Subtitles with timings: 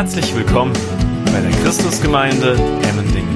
[0.00, 0.72] Herzlich willkommen
[1.26, 2.54] bei der Christusgemeinde
[2.88, 3.34] Emmendingen.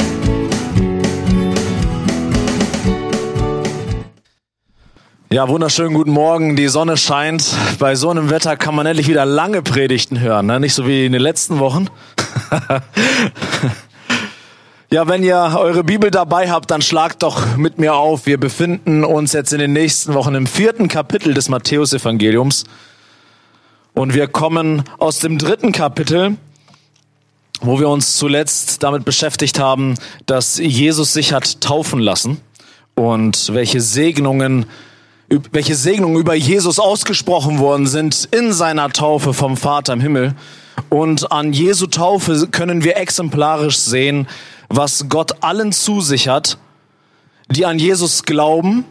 [5.31, 6.57] Ja, wunderschönen guten Morgen.
[6.57, 7.45] Die Sonne scheint.
[7.79, 10.59] Bei so einem Wetter kann man endlich wieder lange Predigten hören, ne?
[10.59, 11.89] nicht so wie in den letzten Wochen.
[14.91, 18.25] ja, wenn ihr eure Bibel dabei habt, dann schlagt doch mit mir auf.
[18.25, 22.65] Wir befinden uns jetzt in den nächsten Wochen im vierten Kapitel des Matthäusevangeliums.
[23.93, 26.39] Und wir kommen aus dem dritten Kapitel,
[27.65, 29.95] wo wir uns zuletzt damit beschäftigt haben,
[30.27, 32.41] dass Jesus sich hat taufen lassen
[32.95, 34.67] und welche Segnungen
[35.53, 40.35] welche Segnungen über Jesus ausgesprochen worden sind in seiner Taufe vom Vater im Himmel.
[40.91, 44.29] Und an Jesu Taufe können wir exemplarisch sehen,
[44.69, 46.59] was Gott allen zusichert,
[47.51, 48.85] die an Jesus glauben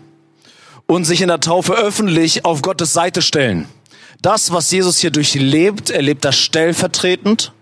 [0.88, 3.68] und sich in der Taufe öffentlich auf Gottes Seite stellen.
[4.22, 7.54] Das, was Jesus hier durchlebt, erlebt er stellvertretend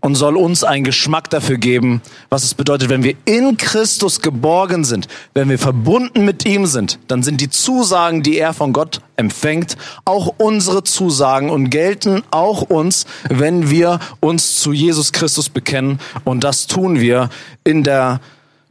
[0.00, 4.84] und soll uns einen Geschmack dafür geben, was es bedeutet, wenn wir in Christus geborgen
[4.84, 9.00] sind, wenn wir verbunden mit ihm sind, dann sind die Zusagen, die er von Gott
[9.16, 15.98] empfängt, auch unsere Zusagen und gelten auch uns, wenn wir uns zu Jesus Christus bekennen
[16.24, 17.30] und das tun wir
[17.64, 18.20] in der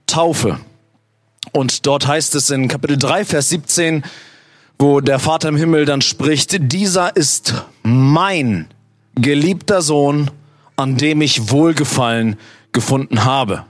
[0.06, 0.60] Taufe.
[1.52, 4.04] Und dort heißt es in Kapitel 3, Vers 17,
[4.80, 8.68] wo der Vater im Himmel dann spricht, dieser ist mein
[9.16, 10.30] geliebter Sohn,
[10.78, 12.38] an dem ich Wohlgefallen
[12.72, 13.66] gefunden habe.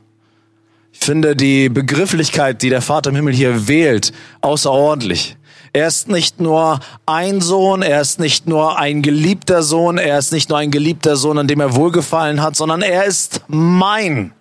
[0.92, 5.38] Ich finde die Begrifflichkeit, die der Vater im Himmel hier wählt, außerordentlich.
[5.74, 10.34] Er ist nicht nur ein Sohn, er ist nicht nur ein geliebter Sohn, er ist
[10.34, 14.34] nicht nur ein geliebter Sohn, an dem er wohlgefallen hat, sondern er ist mein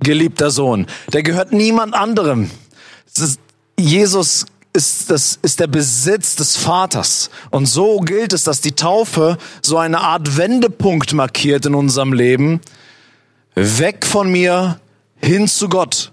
[0.00, 0.86] geliebter Sohn.
[1.12, 2.50] Der gehört niemand anderem.
[3.78, 7.30] Jesus ist, das ist der Besitz des Vaters.
[7.50, 12.60] Und so gilt es, dass die Taufe so eine Art Wendepunkt markiert in unserem Leben.
[13.54, 14.80] Weg von mir
[15.16, 16.12] hin zu Gott.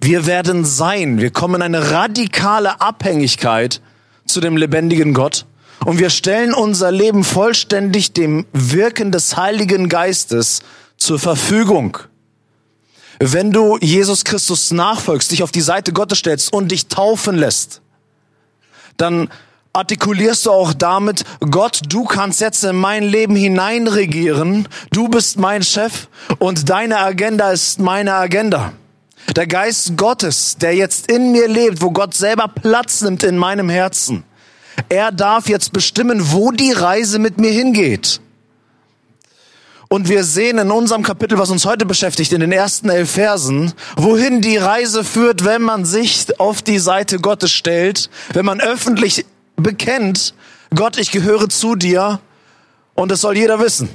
[0.00, 1.20] Wir werden sein.
[1.20, 3.80] Wir kommen in eine radikale Abhängigkeit
[4.26, 5.46] zu dem lebendigen Gott.
[5.84, 10.60] Und wir stellen unser Leben vollständig dem Wirken des Heiligen Geistes
[10.96, 11.98] zur Verfügung.
[13.22, 17.82] Wenn du Jesus Christus nachfolgst, dich auf die Seite Gottes stellst und dich taufen lässt,
[18.96, 19.28] dann
[19.74, 25.62] artikulierst du auch damit, Gott, du kannst jetzt in mein Leben hineinregieren, du bist mein
[25.62, 28.72] Chef und deine Agenda ist meine Agenda.
[29.36, 33.68] Der Geist Gottes, der jetzt in mir lebt, wo Gott selber Platz nimmt in meinem
[33.68, 34.24] Herzen,
[34.88, 38.22] er darf jetzt bestimmen, wo die Reise mit mir hingeht.
[39.92, 43.72] Und wir sehen in unserem Kapitel, was uns heute beschäftigt, in den ersten elf Versen,
[43.96, 49.26] wohin die Reise führt, wenn man sich auf die Seite Gottes stellt, wenn man öffentlich
[49.56, 50.32] bekennt,
[50.72, 52.20] Gott, ich gehöre zu dir
[52.94, 53.88] und es soll jeder wissen.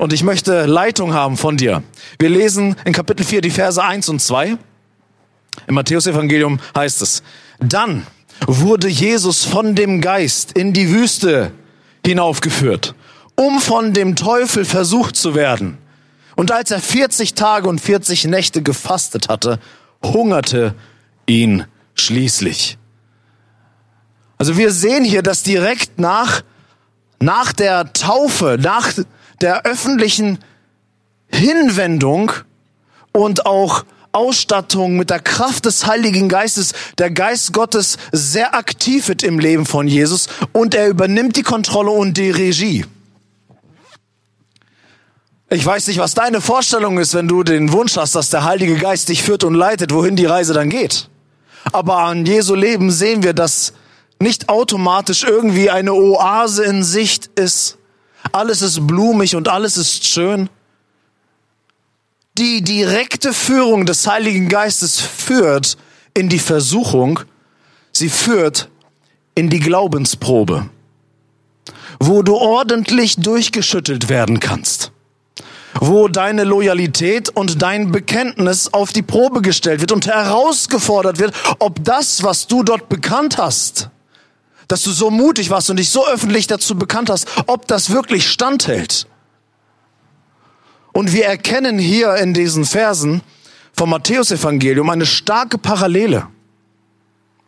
[0.00, 1.84] Und ich möchte Leitung haben von dir.
[2.18, 4.58] Wir lesen in Kapitel 4 die Verse 1 und 2.
[5.68, 7.22] Im Matthäusevangelium heißt es,
[7.60, 8.04] dann
[8.48, 11.52] wurde Jesus von dem Geist in die Wüste
[12.04, 12.96] hinaufgeführt
[13.38, 15.78] um von dem Teufel versucht zu werden.
[16.34, 19.60] Und als er 40 Tage und 40 Nächte gefastet hatte,
[20.02, 20.74] hungerte
[21.26, 22.78] ihn schließlich.
[24.38, 26.42] Also wir sehen hier, dass direkt nach,
[27.20, 28.92] nach der Taufe, nach
[29.40, 30.40] der öffentlichen
[31.28, 32.32] Hinwendung
[33.12, 39.22] und auch Ausstattung mit der Kraft des Heiligen Geistes, der Geist Gottes sehr aktiv wird
[39.22, 42.84] im Leben von Jesus und er übernimmt die Kontrolle und die Regie.
[45.50, 48.76] Ich weiß nicht, was deine Vorstellung ist, wenn du den Wunsch hast, dass der Heilige
[48.76, 51.08] Geist dich führt und leitet, wohin die Reise dann geht.
[51.72, 53.72] Aber an Jesu Leben sehen wir, dass
[54.20, 57.78] nicht automatisch irgendwie eine Oase in Sicht ist.
[58.30, 60.50] Alles ist blumig und alles ist schön.
[62.36, 65.78] Die direkte Führung des Heiligen Geistes führt
[66.12, 67.20] in die Versuchung,
[67.92, 68.68] sie führt
[69.34, 70.68] in die Glaubensprobe,
[72.00, 74.92] wo du ordentlich durchgeschüttelt werden kannst
[75.80, 81.82] wo deine Loyalität und dein Bekenntnis auf die Probe gestellt wird und herausgefordert wird, ob
[81.84, 83.90] das, was du dort bekannt hast,
[84.66, 88.28] dass du so mutig warst und dich so öffentlich dazu bekannt hast, ob das wirklich
[88.28, 89.06] standhält.
[90.92, 93.22] Und wir erkennen hier in diesen Versen
[93.72, 96.26] vom Matthäusevangelium eine starke Parallele.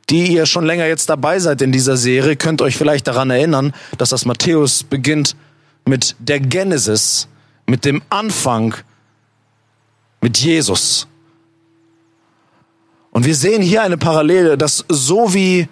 [0.08, 3.72] Die ihr schon länger jetzt dabei seid in dieser Serie, könnt euch vielleicht daran erinnern,
[3.98, 5.36] dass das Matthäus beginnt
[5.84, 7.28] mit der Genesis,
[7.70, 8.74] mit dem Anfang,
[10.20, 11.06] mit Jesus.
[13.12, 15.68] Und wir sehen hier eine Parallele, dass so wie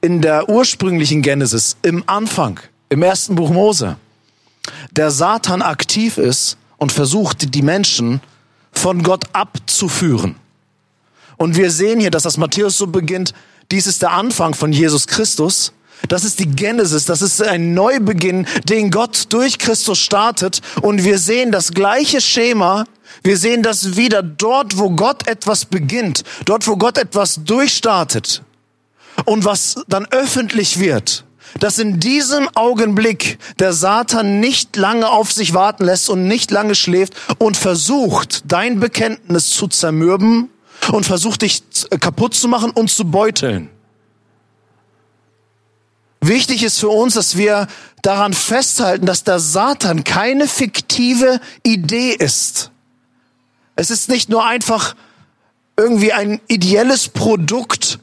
[0.00, 3.96] in der ursprünglichen Genesis, im Anfang, im ersten Buch Mose,
[4.90, 8.20] der Satan aktiv ist und versucht, die Menschen
[8.72, 10.36] von Gott abzuführen.
[11.36, 13.34] Und wir sehen hier, dass das Matthäus so beginnt,
[13.70, 15.72] dies ist der Anfang von Jesus Christus.
[16.06, 20.60] Das ist die Genesis, das ist ein Neubeginn, den Gott durch Christus startet.
[20.80, 22.84] Und wir sehen das gleiche Schema,
[23.22, 28.42] wir sehen das wieder dort, wo Gott etwas beginnt, dort, wo Gott etwas durchstartet.
[29.24, 31.24] Und was dann öffentlich wird.
[31.58, 36.74] Dass in diesem Augenblick der Satan nicht lange auf sich warten lässt und nicht lange
[36.74, 40.50] schläft und versucht, dein Bekenntnis zu zermürben
[40.92, 41.62] und versucht, dich
[42.00, 43.70] kaputt zu machen und zu beuteln.
[46.20, 47.68] Wichtig ist für uns, dass wir
[48.02, 52.70] daran festhalten, dass der Satan keine fiktive Idee ist.
[53.76, 54.96] Es ist nicht nur einfach
[55.76, 58.00] irgendwie ein ideelles Produkt,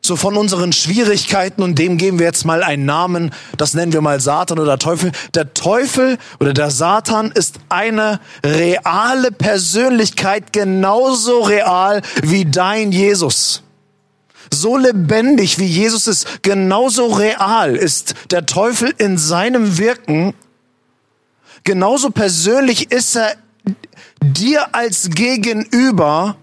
[0.00, 4.00] so von unseren Schwierigkeiten und dem geben wir jetzt mal einen Namen, das nennen wir
[4.00, 5.12] mal Satan oder Teufel.
[5.34, 13.62] Der Teufel oder der Satan ist eine reale Persönlichkeit, genauso real wie dein Jesus.
[14.52, 20.34] So lebendig wie Jesus ist, genauso real ist der Teufel in seinem Wirken.
[21.64, 23.36] Genauso persönlich ist er
[24.22, 26.36] dir als Gegenüber.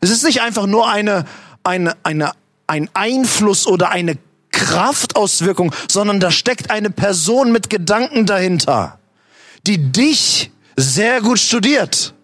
[0.00, 1.24] Es ist nicht einfach nur eine,
[1.64, 2.32] eine, eine
[2.72, 4.16] ein Einfluss oder eine
[4.50, 8.98] Kraftauswirkung, sondern da steckt eine Person mit Gedanken dahinter,
[9.66, 12.14] die dich sehr gut studiert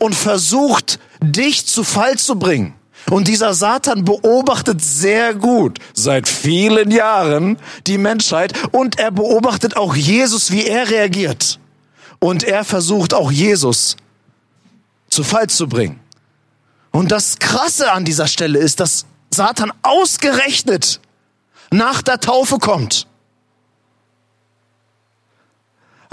[0.00, 2.74] und versucht, dich zu Fall zu bringen.
[3.10, 7.56] Und dieser Satan beobachtet sehr gut seit vielen Jahren
[7.86, 11.60] die Menschheit und er beobachtet auch Jesus, wie er reagiert.
[12.18, 13.96] Und er versucht auch Jesus
[15.08, 16.00] zu Fall zu bringen.
[16.90, 21.00] Und das Krasse an dieser Stelle ist, dass Satan ausgerechnet
[21.70, 23.06] nach der Taufe kommt.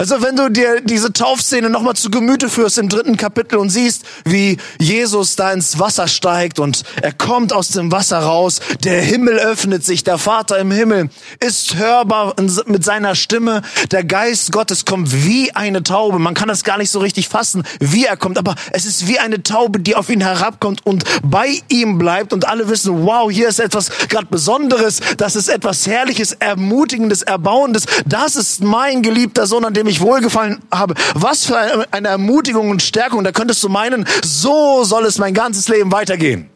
[0.04, 4.04] Also wenn du dir diese Taufszene nochmal zu Gemüte führst im dritten Kapitel und siehst,
[4.26, 9.38] wie Jesus da ins Wasser steigt und er kommt aus dem Wasser raus, der Himmel
[9.38, 11.08] öffnet sich, der Vater im Himmel
[11.40, 12.34] ist hörbar
[12.66, 13.62] mit seiner Stimme,
[13.92, 16.18] der Geist Gottes kommt wie eine Taube.
[16.18, 19.18] Man kann das gar nicht so richtig fassen, wie er kommt, aber es ist wie
[19.18, 22.34] eine Taube, die auf ihn herabkommt und bei ihm bleibt.
[22.34, 27.86] Und alle wissen, wow, hier ist etwas gerade Besonderes, das ist etwas Herrliches, Ermutigendes, Erbauendes,
[28.04, 30.94] das ist mein geliebter Sohn, an dem dem ich wohlgefallen habe.
[31.14, 33.24] Was für eine Ermutigung und Stärkung.
[33.24, 36.50] Da könntest du meinen, so soll es mein ganzes Leben weitergehen.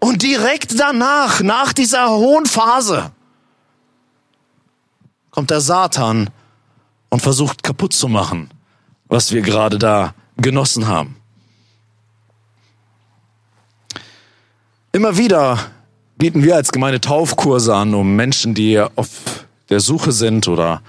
[0.00, 3.10] Und direkt danach, nach dieser hohen Phase,
[5.30, 6.30] kommt der Satan
[7.08, 8.50] und versucht kaputt zu machen,
[9.08, 11.16] was wir gerade da genossen haben.
[14.92, 15.58] Immer wieder
[16.16, 19.08] bieten wir als Gemeinde Taufkurse an, um Menschen, die auf
[19.68, 20.82] der Suche sind oder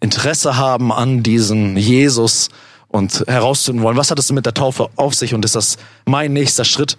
[0.00, 2.48] Interesse haben an diesen Jesus
[2.88, 6.32] und herausfinden wollen, was hat es mit der Taufe auf sich und ist das mein
[6.32, 6.96] nächster Schritt?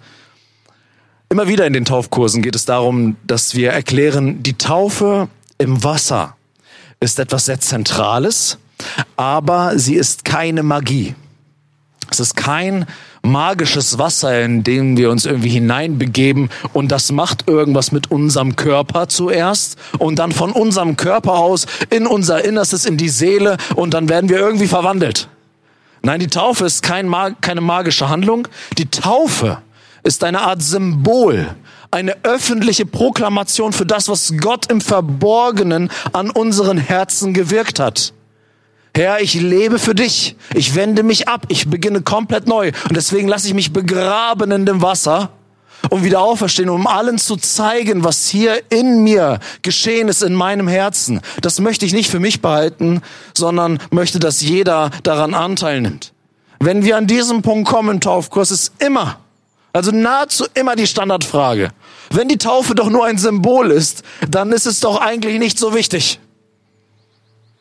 [1.30, 5.28] Immer wieder in den Taufkursen geht es darum, dass wir erklären, die Taufe
[5.58, 6.36] im Wasser
[7.00, 8.58] ist etwas sehr Zentrales,
[9.16, 11.14] aber sie ist keine Magie.
[12.10, 12.86] Es ist kein
[13.30, 19.08] magisches Wasser, in dem wir uns irgendwie hineinbegeben und das macht irgendwas mit unserem Körper
[19.08, 24.08] zuerst und dann von unserem Körper aus in unser Innerstes, in die Seele und dann
[24.08, 25.28] werden wir irgendwie verwandelt.
[26.02, 28.48] Nein, die Taufe ist kein, keine magische Handlung.
[28.78, 29.58] Die Taufe
[30.02, 31.48] ist eine Art Symbol,
[31.90, 38.12] eine öffentliche Proklamation für das, was Gott im Verborgenen an unseren Herzen gewirkt hat.
[38.94, 40.36] Herr, ich lebe für dich.
[40.54, 41.46] Ich wende mich ab.
[41.48, 42.72] Ich beginne komplett neu.
[42.88, 45.30] Und deswegen lasse ich mich begraben in dem Wasser
[45.90, 50.68] und wieder auferstehen, um allen zu zeigen, was hier in mir geschehen ist, in meinem
[50.68, 51.20] Herzen.
[51.40, 53.02] Das möchte ich nicht für mich behalten,
[53.34, 56.12] sondern möchte, dass jeder daran Anteil nimmt.
[56.60, 59.20] Wenn wir an diesem Punkt kommen Taufkurs, ist immer,
[59.72, 61.70] also nahezu immer die Standardfrage.
[62.10, 65.74] Wenn die Taufe doch nur ein Symbol ist, dann ist es doch eigentlich nicht so
[65.74, 66.18] wichtig.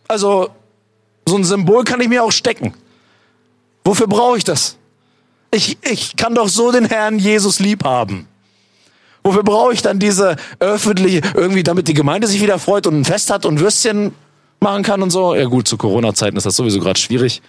[0.08, 0.50] Also
[1.28, 2.74] so ein Symbol kann ich mir auch stecken.
[3.84, 4.78] Wofür brauche ich das?
[5.52, 8.28] Ich, ich kann doch so den Herrn Jesus lieb haben.
[9.24, 13.06] Wofür brauche ich dann diese öffentliche, irgendwie, damit die Gemeinde sich wieder freut und ein
[13.06, 14.14] Fest hat und Würstchen
[14.60, 15.36] machen kann und so?
[15.36, 17.42] Ja gut, zu Corona-Zeiten ist das sowieso gerade schwierig.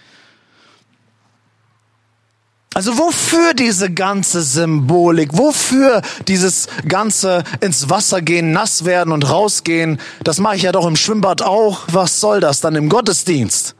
[2.73, 5.37] Also wofür diese ganze Symbolik?
[5.37, 9.99] Wofür dieses ganze ins Wasser gehen, nass werden und rausgehen?
[10.23, 11.81] Das mache ich ja doch im Schwimmbad auch.
[11.91, 13.75] Was soll das dann im Gottesdienst?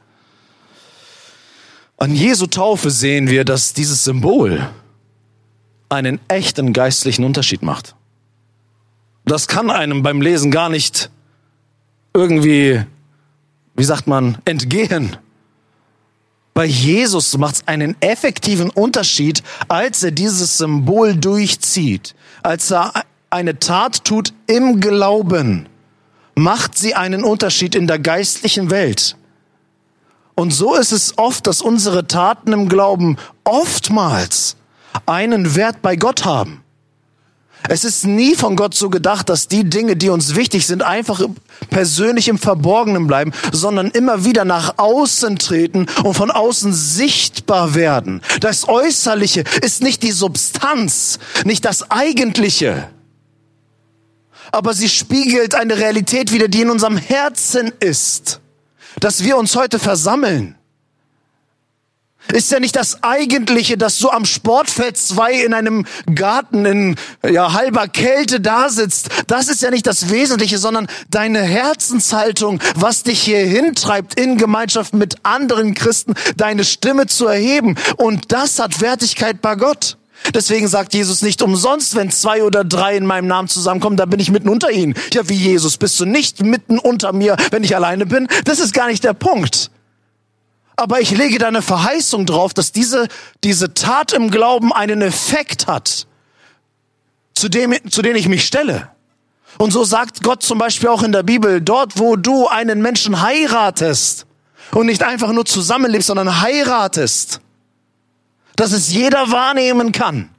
[1.97, 4.67] An Jesu Taufe sehen wir, dass dieses Symbol
[5.89, 7.95] einen echten geistlichen Unterschied macht.
[9.25, 11.11] Das kann einem beim Lesen gar nicht
[12.13, 12.83] irgendwie
[13.79, 15.15] wie sagt man, entgehen.
[16.59, 22.91] Bei Jesus macht es einen effektiven Unterschied, als er dieses Symbol durchzieht, als er
[23.29, 25.69] eine Tat tut im Glauben,
[26.35, 29.15] macht sie einen Unterschied in der geistlichen Welt.
[30.35, 34.57] Und so ist es oft, dass unsere Taten im Glauben oftmals
[35.05, 36.61] einen Wert bei Gott haben.
[37.67, 41.21] Es ist nie von Gott so gedacht, dass die Dinge, die uns wichtig sind, einfach
[41.69, 48.21] persönlich im Verborgenen bleiben, sondern immer wieder nach außen treten und von außen sichtbar werden.
[48.39, 52.89] Das Äußerliche ist nicht die Substanz, nicht das Eigentliche,
[54.51, 58.39] aber sie spiegelt eine Realität wider, die in unserem Herzen ist
[58.99, 60.55] dass wir uns heute versammeln,
[62.33, 66.95] ist ja nicht das Eigentliche, dass du am Sportfeld 2 in einem Garten in
[67.27, 69.09] ja, halber Kälte da sitzt.
[69.27, 74.93] Das ist ja nicht das Wesentliche, sondern deine Herzenshaltung, was dich hier hintreibt, in Gemeinschaft
[74.93, 77.75] mit anderen Christen deine Stimme zu erheben.
[77.97, 79.97] Und das hat Wertigkeit bei Gott.
[80.33, 84.19] Deswegen sagt Jesus nicht umsonst, wenn zwei oder drei in meinem Namen zusammenkommen, da bin
[84.19, 84.93] ich mitten unter ihnen.
[85.13, 88.27] Ja, wie Jesus bist du nicht mitten unter mir, wenn ich alleine bin.
[88.43, 89.71] Das ist gar nicht der Punkt.
[90.79, 93.07] Aber ich lege da eine Verheißung drauf, dass diese,
[93.43, 96.07] diese Tat im Glauben einen Effekt hat,
[97.33, 98.89] zu dem, zu dem ich mich stelle.
[99.57, 103.21] Und so sagt Gott zum Beispiel auch in der Bibel, dort wo du einen Menschen
[103.21, 104.25] heiratest
[104.71, 107.41] und nicht einfach nur zusammenlebst, sondern heiratest,
[108.55, 110.29] dass es jeder wahrnehmen kann.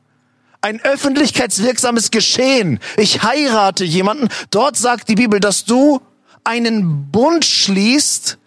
[0.63, 2.81] Ein öffentlichkeitswirksames Geschehen.
[2.97, 4.29] Ich heirate jemanden.
[4.51, 6.01] Dort sagt die Bibel, dass du
[6.45, 8.39] einen Bund schließt,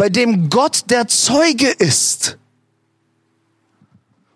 [0.00, 2.38] bei dem Gott der Zeuge ist.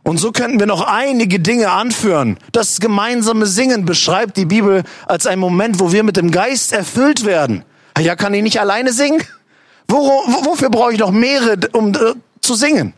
[0.02, 2.36] Und so könnten wir noch einige Dinge anführen.
[2.52, 7.24] Das gemeinsame Singen beschreibt die Bibel als einen Moment, wo wir mit dem Geist erfüllt
[7.24, 7.64] werden.
[7.98, 9.22] Ja, kann ich nicht alleine singen?
[9.88, 12.92] wofür brauche ich noch mehrere, um äh, zu singen?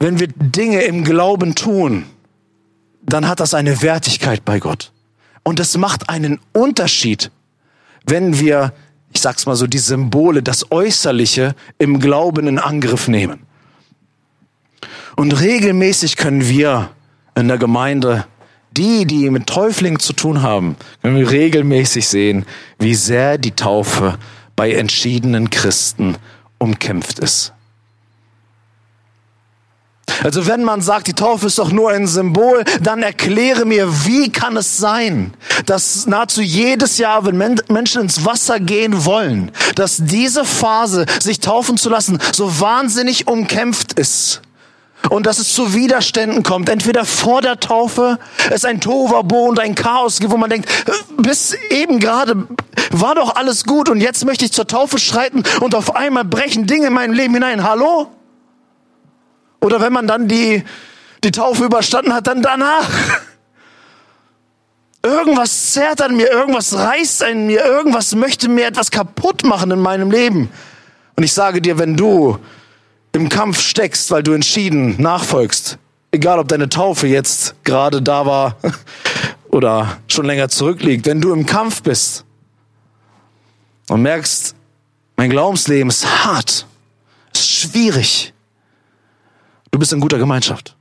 [0.00, 2.04] Wenn wir Dinge im Glauben tun,
[3.02, 4.90] dann hat das eine Wertigkeit bei Gott.
[5.44, 7.30] Und es macht einen Unterschied,
[8.04, 8.72] wenn wir,
[9.18, 13.40] ich sag's mal so, die Symbole, das Äußerliche im Glauben in Angriff nehmen.
[15.16, 16.90] Und regelmäßig können wir
[17.34, 18.26] in der Gemeinde,
[18.70, 22.46] die, die mit Täuflingen zu tun haben, können wir regelmäßig sehen,
[22.78, 24.20] wie sehr die Taufe
[24.54, 26.16] bei entschiedenen Christen
[26.58, 27.52] umkämpft ist.
[30.24, 34.30] Also wenn man sagt, die Taufe ist doch nur ein Symbol, dann erkläre mir, wie
[34.30, 35.32] kann es sein,
[35.66, 37.36] dass nahezu jedes Jahr, wenn
[37.68, 43.92] Menschen ins Wasser gehen wollen, dass diese Phase, sich taufen zu lassen, so wahnsinnig umkämpft
[43.94, 44.42] ist.
[45.10, 48.18] Und dass es zu Widerständen kommt, entweder vor der Taufe,
[48.50, 50.68] es ein Tovabo und ein Chaos gibt, wo man denkt,
[51.16, 52.46] bis eben gerade
[52.90, 56.66] war doch alles gut und jetzt möchte ich zur Taufe schreiten und auf einmal brechen
[56.66, 57.62] Dinge in mein Leben hinein.
[57.62, 58.08] Hallo?
[59.60, 60.62] Oder wenn man dann die,
[61.24, 62.88] die Taufe überstanden hat, dann danach.
[65.02, 69.78] Irgendwas zerrt an mir, irgendwas reißt an mir, irgendwas möchte mir etwas kaputt machen in
[69.78, 70.50] meinem Leben.
[71.14, 72.38] Und ich sage dir, wenn du
[73.12, 75.78] im Kampf steckst, weil du entschieden nachfolgst,
[76.10, 78.56] egal ob deine Taufe jetzt gerade da war
[79.50, 82.24] oder schon länger zurückliegt, wenn du im Kampf bist
[83.88, 84.54] und merkst,
[85.16, 86.66] mein Glaubensleben ist hart,
[87.32, 88.34] ist schwierig,
[89.78, 90.74] Du bist in guter Gemeinschaft.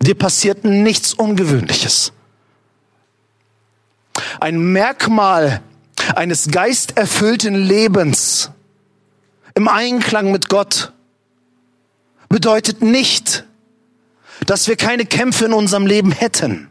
[0.00, 2.12] Dir passiert nichts Ungewöhnliches.
[4.38, 5.62] Ein Merkmal
[6.14, 8.52] eines geisterfüllten Lebens
[9.56, 10.92] im Einklang mit Gott
[12.28, 13.42] bedeutet nicht,
[14.46, 16.70] dass wir keine Kämpfe in unserem Leben hätten.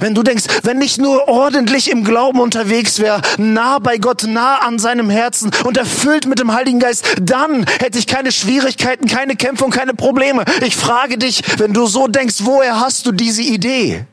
[0.00, 4.58] Wenn du denkst, wenn ich nur ordentlich im Glauben unterwegs wäre, nah bei Gott, nah
[4.58, 9.36] an seinem Herzen und erfüllt mit dem Heiligen Geist, dann hätte ich keine Schwierigkeiten, keine
[9.36, 10.44] Kämpfe und keine Probleme.
[10.62, 14.04] Ich frage dich, wenn du so denkst, woher hast du diese Idee?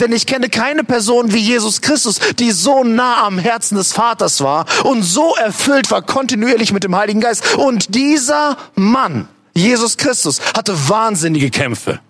[0.00, 4.40] Denn ich kenne keine Person wie Jesus Christus, die so nah am Herzen des Vaters
[4.40, 7.56] war und so erfüllt war kontinuierlich mit dem Heiligen Geist.
[7.56, 12.00] Und dieser Mann, Jesus Christus, hatte wahnsinnige Kämpfe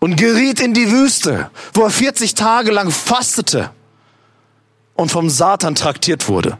[0.00, 3.70] und geriet in die Wüste, wo er 40 Tage lang fastete
[4.94, 6.58] und vom Satan traktiert wurde.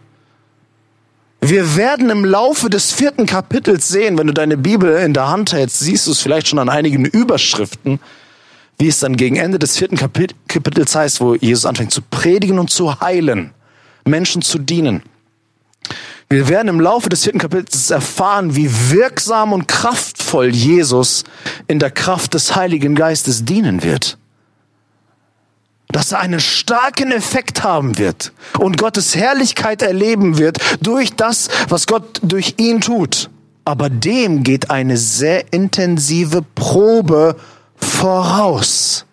[1.41, 5.53] Wir werden im Laufe des vierten Kapitels sehen, wenn du deine Bibel in der Hand
[5.53, 8.01] hältst, siehst du es vielleicht schon an einigen Überschriften,
[8.79, 12.71] wie es dann gegen Ende des vierten Kapitels heißt, wo Jesus anfängt zu predigen und
[12.71, 13.53] zu heilen,
[14.05, 15.03] Menschen zu dienen.
[16.31, 21.25] Wir werden im Laufe des vierten Kapitels erfahren, wie wirksam und kraftvoll Jesus
[21.69, 24.19] in der Kraft des Heiligen Geistes dienen wird.
[25.91, 31.87] dass er einen starken Effekt haben wird und Gottes Herrlichkeit erleben wird durch das, was
[31.87, 33.31] Gott durch ihn tut.
[33.65, 37.37] Aber dem geht eine sehr intensive Probe
[37.77, 39.07] voraus.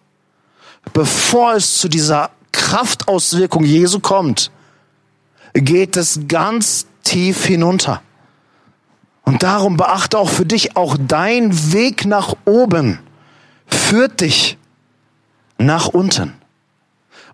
[0.93, 4.51] Bevor es zu dieser Kraftauswirkung Jesu kommt,
[5.53, 8.01] geht es ganz tief hinunter.
[9.23, 12.99] Und darum beachte auch für dich, auch dein Weg nach oben
[13.67, 14.57] führt dich
[15.57, 16.33] nach unten.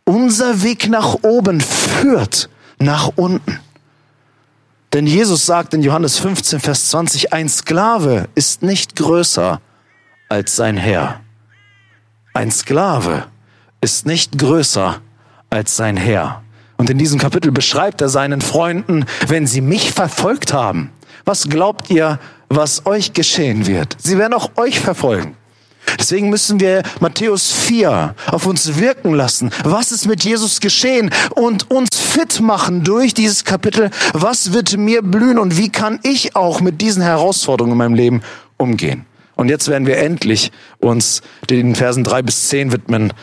[0.05, 2.49] Unser Weg nach oben führt
[2.79, 3.59] nach unten.
[4.93, 9.61] Denn Jesus sagt in Johannes 15, Vers 20, ein Sklave ist nicht größer
[10.27, 11.21] als sein Herr.
[12.33, 13.25] Ein Sklave
[13.81, 15.01] ist nicht größer
[15.49, 16.43] als sein Herr.
[16.81, 20.89] Und in diesem Kapitel beschreibt er seinen Freunden, wenn sie mich verfolgt haben,
[21.25, 22.17] was glaubt ihr,
[22.49, 23.95] was euch geschehen wird?
[23.99, 25.35] Sie werden auch euch verfolgen.
[25.99, 29.51] Deswegen müssen wir Matthäus 4 auf uns wirken lassen.
[29.63, 31.11] Was ist mit Jesus geschehen?
[31.35, 33.91] Und uns fit machen durch dieses Kapitel.
[34.13, 38.21] Was wird mir blühen und wie kann ich auch mit diesen Herausforderungen in meinem Leben
[38.57, 39.05] umgehen?
[39.35, 43.13] Und jetzt werden wir endlich uns den Versen drei bis zehn widmen,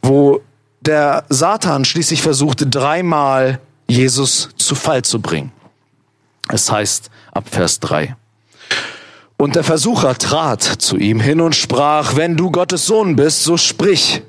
[0.00, 0.40] wo
[0.86, 5.52] der Satan schließlich versuchte, dreimal Jesus zu Fall zu bringen.
[6.48, 8.16] Es heißt ab Vers drei.
[9.36, 13.56] Und der Versucher trat zu ihm hin und sprach, wenn du Gottes Sohn bist, so
[13.56, 14.22] sprich,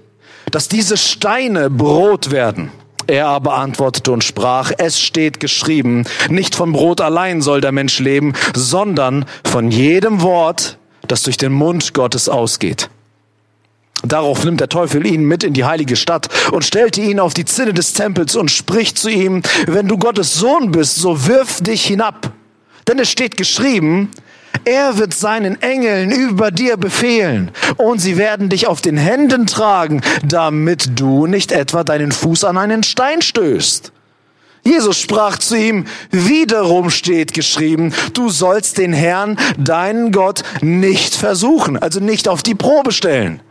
[0.52, 2.72] dass diese Steine Brot werden.
[3.08, 8.00] Er aber antwortete und sprach, es steht geschrieben, nicht vom Brot allein soll der Mensch
[8.00, 12.90] leben, sondern von jedem Wort, das durch den Mund Gottes ausgeht.
[14.08, 17.46] Darauf nimmt der Teufel ihn mit in die heilige Stadt und stellte ihn auf die
[17.46, 21.86] Zinne des Tempels und spricht zu ihm, wenn du Gottes Sohn bist, so wirf dich
[21.86, 22.32] hinab.
[22.88, 24.12] Denn es steht geschrieben,
[24.64, 30.02] er wird seinen Engeln über dir befehlen und sie werden dich auf den Händen tragen,
[30.24, 33.92] damit du nicht etwa deinen Fuß an einen Stein stößt.
[34.64, 41.78] Jesus sprach zu ihm, wiederum steht geschrieben, du sollst den Herrn, deinen Gott, nicht versuchen,
[41.78, 43.42] also nicht auf die Probe stellen.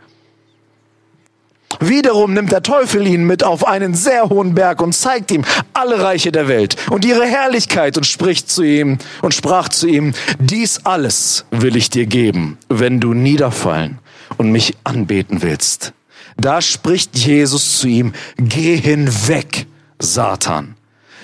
[1.79, 6.01] Wiederum nimmt der Teufel ihn mit auf einen sehr hohen Berg und zeigt ihm alle
[6.01, 10.85] Reiche der Welt und ihre Herrlichkeit und spricht zu ihm und sprach zu ihm, dies
[10.85, 13.99] alles will ich dir geben, wenn du niederfallen
[14.37, 15.93] und mich anbeten willst.
[16.37, 19.67] Da spricht Jesus zu ihm, geh hinweg,
[19.99, 20.75] Satan.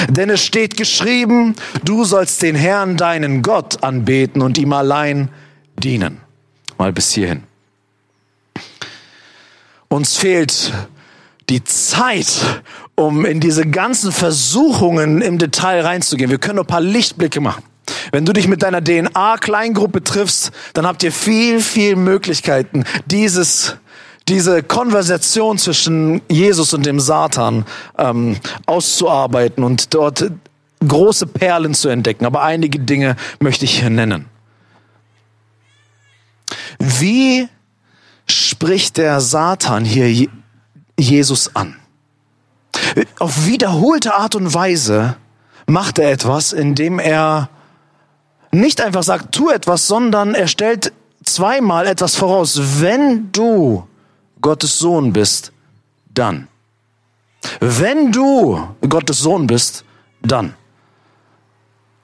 [0.09, 5.29] Denn es steht geschrieben, du sollst den Herrn, deinen Gott, anbeten und ihm allein
[5.77, 6.17] dienen.
[6.77, 7.43] Mal bis hierhin.
[9.91, 10.71] Uns fehlt
[11.49, 12.63] die Zeit,
[12.95, 16.31] um in diese ganzen Versuchungen im Detail reinzugehen.
[16.31, 17.61] Wir können nur ein paar Lichtblicke machen.
[18.13, 23.75] Wenn du dich mit deiner DNA-Kleingruppe triffst, dann habt ihr viel, viel Möglichkeiten, dieses,
[24.29, 27.65] diese Konversation zwischen Jesus und dem Satan
[27.97, 30.31] ähm, auszuarbeiten und dort
[30.87, 32.25] große Perlen zu entdecken.
[32.25, 34.27] Aber einige Dinge möchte ich hier nennen.
[36.79, 37.49] Wie
[38.27, 40.27] spricht der Satan hier
[40.97, 41.75] Jesus an.
[43.19, 45.17] Auf wiederholte Art und Weise
[45.65, 47.49] macht er etwas, indem er
[48.51, 50.91] nicht einfach sagt, tu etwas, sondern er stellt
[51.23, 52.59] zweimal etwas voraus.
[52.81, 53.87] Wenn du
[54.41, 55.51] Gottes Sohn bist,
[56.13, 56.47] dann.
[57.59, 59.83] Wenn du Gottes Sohn bist,
[60.21, 60.53] dann.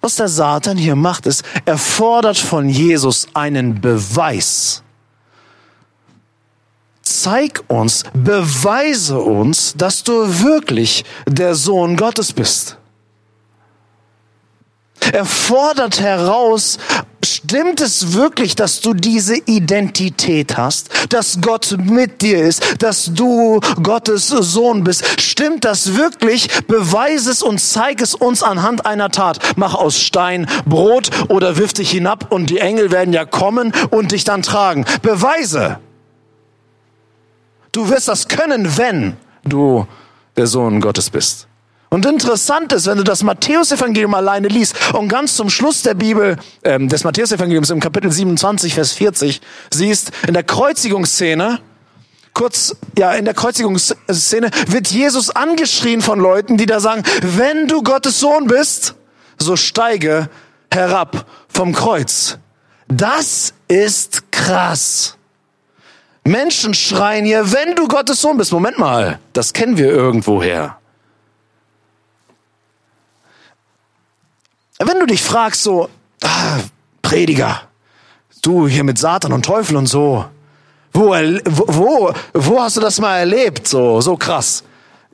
[0.02, 4.84] Was der Satan hier macht, ist, er fordert von Jesus einen Beweis
[7.08, 12.78] zeig uns, beweise uns, dass du wirklich der Sohn Gottes bist.
[15.12, 16.78] Er fordert heraus,
[17.24, 23.60] stimmt es wirklich, dass du diese Identität hast, dass Gott mit dir ist, dass du
[23.82, 25.06] Gottes Sohn bist?
[25.22, 26.50] Stimmt das wirklich?
[26.68, 29.40] Beweise es und zeig es uns anhand einer Tat.
[29.56, 34.12] Mach aus Stein Brot oder wirf dich hinab und die Engel werden ja kommen und
[34.12, 34.86] dich dann tragen.
[35.02, 35.80] Beweise.
[37.78, 39.86] Du wirst das können, wenn du
[40.36, 41.46] der Sohn Gottes bist.
[41.90, 46.38] Und interessant ist, wenn du das Matthäusevangelium alleine liest und ganz zum Schluss der Bibel,
[46.64, 51.60] ähm, des Matthäusevangeliums im Kapitel 27, Vers 40, siehst, in der Kreuzigungsszene,
[52.34, 57.84] kurz, ja, in der Kreuzigungsszene wird Jesus angeschrien von Leuten, die da sagen, wenn du
[57.84, 58.96] Gottes Sohn bist,
[59.38, 60.32] so steige
[60.72, 62.40] herab vom Kreuz.
[62.88, 65.17] Das ist krass.
[66.28, 68.52] Menschen schreien hier, wenn du Gottes Sohn bist.
[68.52, 70.78] Moment mal, das kennen wir irgendwoher.
[74.80, 75.90] Wenn du dich fragst, so,
[76.24, 76.60] ah,
[77.02, 77.62] Prediger,
[78.42, 80.26] du hier mit Satan und Teufel und so,
[80.94, 83.68] Wo, wo, wo hast du das mal erlebt?
[83.68, 84.64] So, so krass.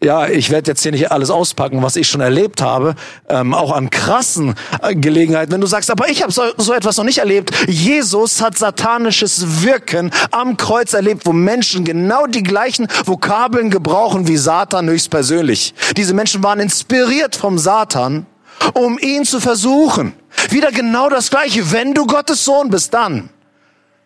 [0.04, 2.96] Ja, ich werde jetzt hier nicht alles auspacken, was ich schon erlebt habe,
[3.30, 5.54] ähm, auch an krassen äh, Gelegenheiten.
[5.54, 7.52] Wenn du sagst, aber ich habe so, so etwas noch nicht erlebt.
[7.70, 14.36] Jesus hat satanisches Wirken am Kreuz erlebt, wo Menschen genau die gleichen Vokabeln gebrauchen wie
[14.36, 15.74] Satan höchstpersönlich.
[15.96, 18.26] Diese Menschen waren inspiriert vom Satan,
[18.74, 20.12] um ihn zu versuchen.
[20.50, 21.72] Wieder genau das Gleiche.
[21.72, 23.30] Wenn du Gottes Sohn bist, dann.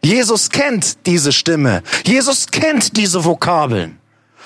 [0.03, 1.81] Jesus kennt diese Stimme.
[2.05, 3.97] Jesus kennt diese Vokabeln.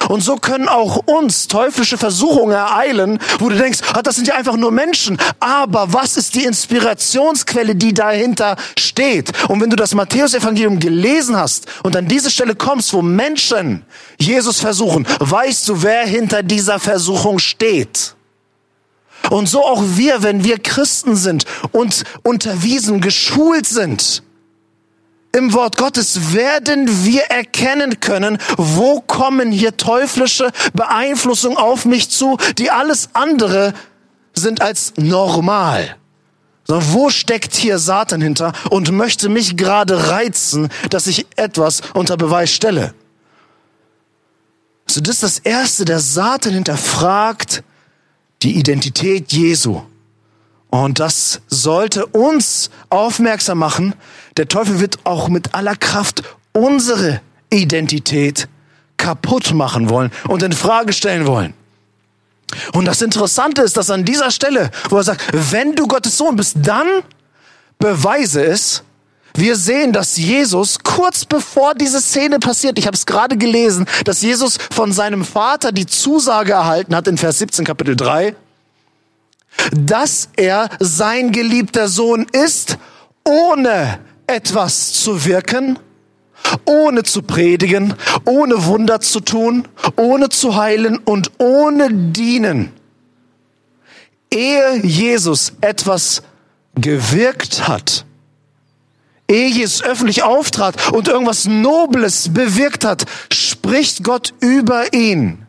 [0.10, 4.36] Und so können auch uns teuflische Versuchungen ereilen, wo du denkst, ah, das sind ja
[4.36, 5.18] einfach nur Menschen.
[5.40, 9.32] Aber was ist die Inspirationsquelle, die dahinter steht?
[9.48, 13.86] Und wenn du das Matthäusevangelium gelesen hast und an diese Stelle kommst, wo Menschen
[14.18, 18.16] Jesus versuchen, weißt du, wer hinter dieser Versuchung steht.
[19.30, 24.24] Und so auch wir, wenn wir Christen sind und unterwiesen, geschult sind,
[25.34, 32.38] im Wort Gottes werden wir erkennen können, wo kommen hier teuflische Beeinflussungen auf mich zu,
[32.58, 33.74] die alles andere
[34.34, 35.96] sind als normal.
[36.68, 42.52] Wo steckt hier Satan hinter und möchte mich gerade reizen, dass ich etwas unter Beweis
[42.52, 42.94] stelle?
[44.88, 47.64] So, das ist das Erste, der Satan hinterfragt
[48.42, 49.82] die Identität Jesu.
[50.70, 53.94] Und das sollte uns aufmerksam machen.
[54.38, 58.48] Der Teufel wird auch mit aller Kraft unsere Identität
[58.98, 61.54] kaputt machen wollen und in Frage stellen wollen.
[62.74, 66.36] Und das Interessante ist, dass an dieser Stelle, wo er sagt, wenn du Gottes Sohn
[66.36, 66.88] bist, dann
[67.80, 68.84] beweise es.
[69.34, 74.22] Wir sehen, dass Jesus kurz bevor diese Szene passiert, ich habe es gerade gelesen, dass
[74.22, 78.36] Jesus von seinem Vater die Zusage erhalten hat in Vers 17 Kapitel 3,
[79.72, 82.78] dass er sein geliebter Sohn ist,
[83.24, 84.00] ohne
[84.32, 85.78] etwas zu wirken,
[86.66, 87.94] ohne zu predigen,
[88.26, 92.72] ohne Wunder zu tun, ohne zu heilen und ohne dienen.
[94.34, 96.24] Ehe Jesus etwas
[96.76, 98.06] gewirkt hat,
[99.28, 105.46] ehe Jesus öffentlich auftrat und irgendwas Nobles bewirkt hat, spricht Gott über ihn.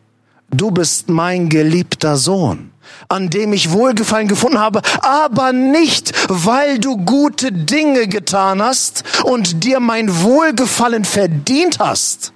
[0.51, 2.72] Du bist mein geliebter Sohn
[3.13, 9.63] an dem ich Wohlgefallen gefunden habe, aber nicht, weil du gute Dinge getan hast und
[9.63, 12.33] dir mein Wohlgefallen verdient hast,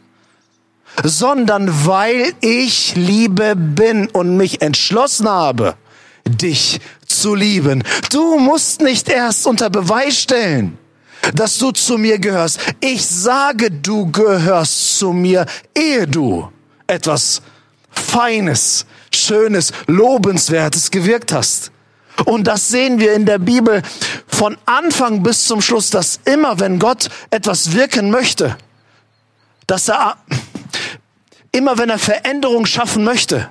[1.04, 5.76] sondern weil ich Liebe bin und mich entschlossen habe,
[6.28, 7.84] dich zu lieben.
[8.12, 10.78] Du musst nicht erst unter Beweis stellen,
[11.34, 12.60] dass du zu mir gehörst.
[12.80, 16.50] Ich sage, du gehörst zu mir, ehe du
[16.86, 17.42] etwas
[17.90, 21.72] Feines, Schönes, Lobenswertes gewirkt hast.
[22.26, 23.82] Und das sehen wir in der Bibel
[24.28, 28.58] von Anfang bis zum Schluss, dass immer, wenn Gott etwas wirken möchte,
[29.67, 30.17] dass er
[31.52, 33.50] immer, wenn er Veränderung schaffen möchte,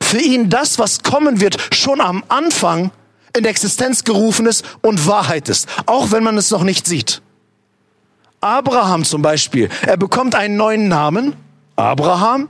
[0.00, 2.90] für ihn das, was kommen wird, schon am Anfang
[3.36, 7.22] in Existenz gerufen ist und Wahrheit ist, auch wenn man es noch nicht sieht.
[8.40, 11.34] Abraham zum Beispiel, er bekommt einen neuen Namen,
[11.76, 12.48] Abraham,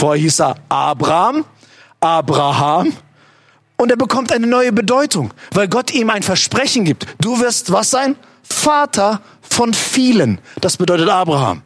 [0.00, 1.44] Vorher hieß er Abraham,
[2.00, 2.90] Abraham.
[3.76, 7.06] Und er bekommt eine neue Bedeutung, weil Gott ihm ein Versprechen gibt.
[7.20, 8.16] Du wirst was sein?
[8.42, 10.38] Vater von vielen.
[10.62, 11.60] Das bedeutet Abraham.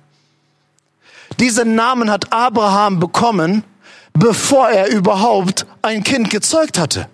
[1.38, 3.62] Diesen Namen hat Abraham bekommen,
[4.14, 7.08] bevor er überhaupt ein Kind gezeugt hatte.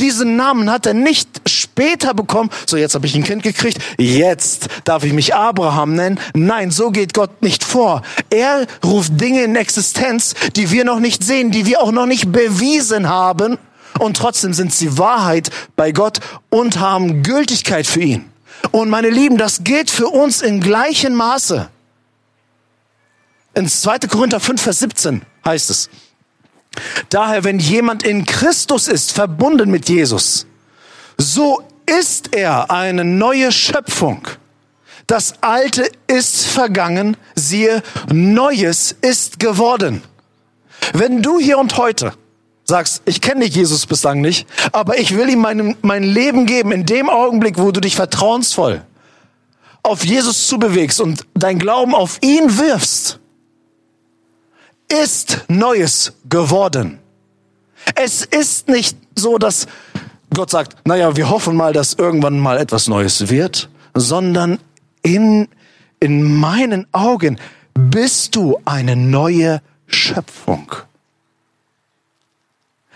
[0.00, 2.50] Diesen Namen hat er nicht später bekommen.
[2.66, 3.78] So, jetzt habe ich ein Kind gekriegt.
[3.98, 6.18] Jetzt darf ich mich Abraham nennen.
[6.34, 8.02] Nein, so geht Gott nicht vor.
[8.30, 12.32] Er ruft Dinge in Existenz, die wir noch nicht sehen, die wir auch noch nicht
[12.32, 13.58] bewiesen haben.
[13.98, 18.30] Und trotzdem sind sie Wahrheit bei Gott und haben Gültigkeit für ihn.
[18.70, 21.68] Und meine Lieben, das gilt für uns in gleichem Maße.
[23.54, 23.98] In 2.
[24.00, 25.90] Korinther 5, Vers 17 heißt es,
[27.10, 30.46] Daher, wenn jemand in Christus ist, verbunden mit Jesus,
[31.18, 34.26] so ist er eine neue Schöpfung.
[35.08, 40.02] Das Alte ist vergangen, siehe, Neues ist geworden.
[40.92, 42.14] Wenn du hier und heute
[42.64, 46.86] sagst, ich kenne Jesus bislang nicht, aber ich will ihm mein, mein Leben geben in
[46.86, 48.82] dem Augenblick, wo du dich vertrauensvoll
[49.82, 53.18] auf Jesus zubewegst und dein Glauben auf ihn wirfst,
[54.88, 56.99] ist Neues geworden.
[57.94, 59.66] Es ist nicht so, dass
[60.34, 64.58] Gott sagt, naja, wir hoffen mal, dass irgendwann mal etwas Neues wird, sondern
[65.02, 65.48] in,
[65.98, 67.38] in meinen Augen
[67.74, 70.72] bist du eine neue Schöpfung.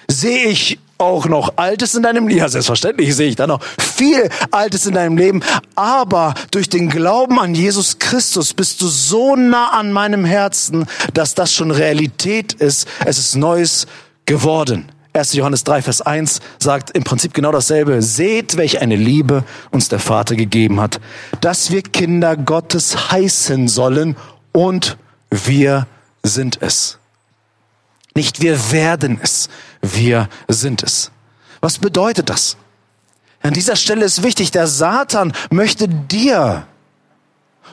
[0.09, 2.41] Sehe ich auch noch Altes in deinem Leben.
[2.41, 5.43] Ja, selbstverständlich sehe ich da noch viel Altes in deinem Leben.
[5.75, 11.35] Aber durch den Glauben an Jesus Christus bist du so nah an meinem Herzen, dass
[11.35, 12.87] das schon Realität ist.
[13.05, 13.87] Es ist Neues
[14.27, 14.91] geworden.
[15.13, 15.35] 1.
[15.35, 18.03] Johannes 3, Vers 1 sagt im Prinzip genau dasselbe.
[18.03, 21.01] Seht, welch eine Liebe uns der Vater gegeben hat,
[21.41, 24.17] dass wir Kinder Gottes heißen sollen
[24.53, 24.97] und
[25.31, 25.87] wir
[26.25, 26.99] sind es.
[28.17, 29.49] Nicht wir werden es,
[29.83, 31.13] wir sind es.
[31.61, 32.57] Was bedeutet das?
[33.43, 36.67] An dieser Stelle ist wichtig, der Satan möchte dir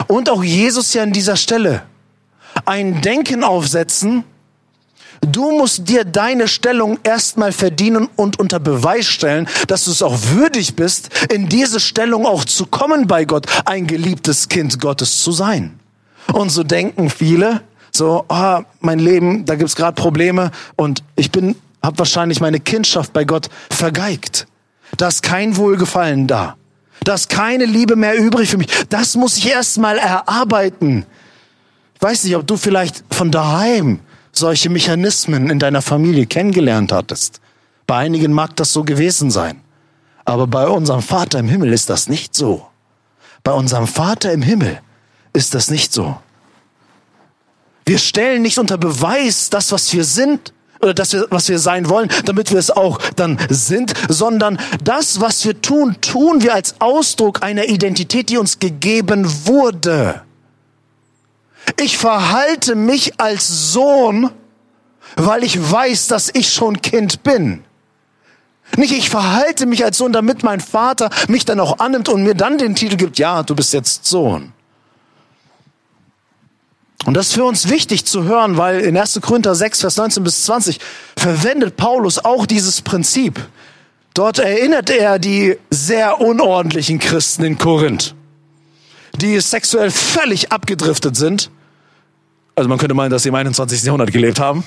[0.07, 1.83] und auch Jesus ja an dieser Stelle
[2.65, 4.25] ein Denken aufsetzen,
[5.21, 10.17] Du musst dir deine Stellung erstmal verdienen und unter Beweis stellen, dass du es auch
[10.31, 15.31] würdig bist, in diese Stellung auch zu kommen bei Gott, ein geliebtes Kind Gottes zu
[15.31, 15.79] sein.
[16.33, 21.55] Und so denken viele, so, ah, mein Leben, da gibt's gerade Probleme und ich bin,
[21.83, 24.47] habe wahrscheinlich meine Kindschaft bei Gott vergeigt.
[24.97, 26.55] Da ist kein Wohlgefallen da.
[27.03, 28.69] Da ist keine Liebe mehr übrig für mich.
[28.89, 31.05] Das muss ich erstmal erarbeiten.
[31.95, 33.99] Ich weiß nicht, ob du vielleicht von daheim
[34.31, 37.41] solche Mechanismen in deiner Familie kennengelernt hattest.
[37.87, 39.61] Bei einigen mag das so gewesen sein.
[40.25, 42.67] Aber bei unserem Vater im Himmel ist das nicht so.
[43.43, 44.79] Bei unserem Vater im Himmel
[45.33, 46.17] ist das nicht so.
[47.85, 52.09] Wir stellen nicht unter Beweis das, was wir sind, oder das, was wir sein wollen,
[52.25, 57.43] damit wir es auch dann sind, sondern das, was wir tun, tun wir als Ausdruck
[57.43, 60.21] einer Identität, die uns gegeben wurde.
[61.79, 64.31] Ich verhalte mich als Sohn,
[65.15, 67.63] weil ich weiß, dass ich schon Kind bin.
[68.77, 72.35] Nicht ich verhalte mich als Sohn, damit mein Vater mich dann auch annimmt und mir
[72.35, 74.53] dann den Titel gibt, ja, du bist jetzt Sohn.
[77.05, 79.19] Und das ist für uns wichtig zu hören, weil in 1.
[79.21, 80.79] Korinther 6, Vers 19 bis 20
[81.17, 83.39] verwendet Paulus auch dieses Prinzip.
[84.13, 88.13] Dort erinnert er die sehr unordentlichen Christen in Korinth,
[89.17, 91.51] die sexuell völlig abgedriftet sind
[92.55, 93.83] also man könnte meinen, dass sie im 21.
[93.83, 94.63] Jahrhundert gelebt haben.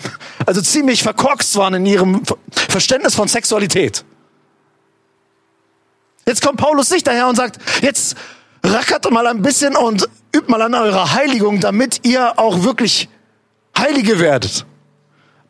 [0.46, 4.04] Also ziemlich verkorkst waren in ihrem Verständnis von Sexualität.
[6.26, 8.16] Jetzt kommt Paulus nicht daher und sagt, jetzt
[8.64, 13.08] rackert mal ein bisschen und übt mal an eurer Heiligung, damit ihr auch wirklich
[13.76, 14.64] Heilige werdet.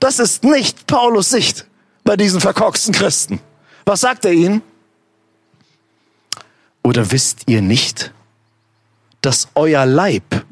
[0.01, 1.67] Das ist nicht Paulus Sicht
[2.03, 3.41] bei diesen verkorksten Christen.
[3.85, 4.63] Was sagt er ihnen?
[6.83, 8.13] Oder wisst ihr nicht,
[9.25, 10.45] dass euer Leib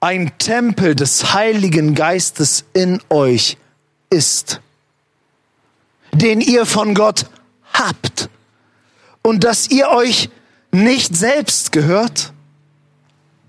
[0.00, 3.58] ein Tempel des Heiligen Geistes in euch
[4.10, 4.60] ist,
[6.12, 7.26] den ihr von Gott
[7.72, 8.28] habt
[9.22, 10.30] und dass ihr euch
[10.72, 12.32] nicht selbst gehört?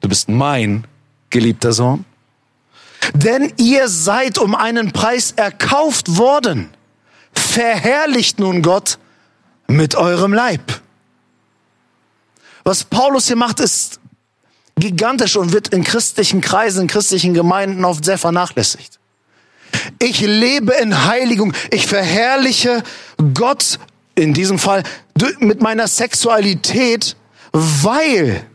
[0.02, 0.86] Du bist mein
[1.30, 2.06] geliebter Sohn.
[3.14, 6.70] Denn ihr seid um einen Preis erkauft worden.
[7.34, 9.00] Verherrlicht nun Gott
[9.68, 10.82] mit eurem Leib.
[12.64, 14.00] Was Paulus hier macht, ist
[14.78, 19.00] gigantisch und wird in christlichen Kreisen, in christlichen Gemeinden oft sehr vernachlässigt.
[20.00, 21.54] Ich lebe in Heiligung.
[21.72, 22.84] Ich verherrliche
[23.34, 23.80] Gott
[24.16, 24.84] in diesem Fall
[25.40, 27.16] mit meiner Sexualität,
[27.52, 28.46] weil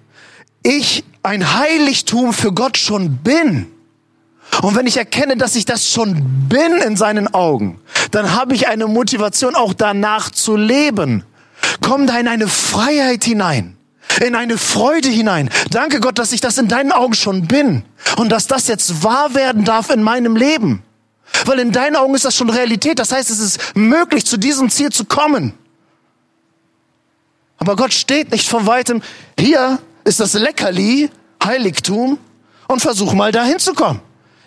[0.63, 3.67] ich ein Heiligtum für Gott schon bin.
[4.63, 8.69] Und wenn ich erkenne, dass ich das schon bin in seinen Augen, dann habe ich
[8.69, 11.25] eine Motivation, auch danach zu leben.
[11.81, 13.77] Komm da in eine Freiheit hinein
[14.21, 15.51] in eine Freude hinein.
[15.71, 17.83] Danke Gott, dass ich das in deinen Augen schon bin
[18.17, 20.83] und dass das jetzt wahr werden darf in meinem Leben.
[21.45, 22.99] Weil in deinen Augen ist das schon Realität.
[22.99, 25.53] Das heißt, es ist möglich, zu diesem Ziel zu kommen.
[27.59, 29.03] Aber Gott steht nicht von weitem.
[29.39, 31.11] Hier ist das Leckerli,
[31.43, 32.19] Heiligtum,
[32.69, 34.01] und versuch mal da hinzukommen.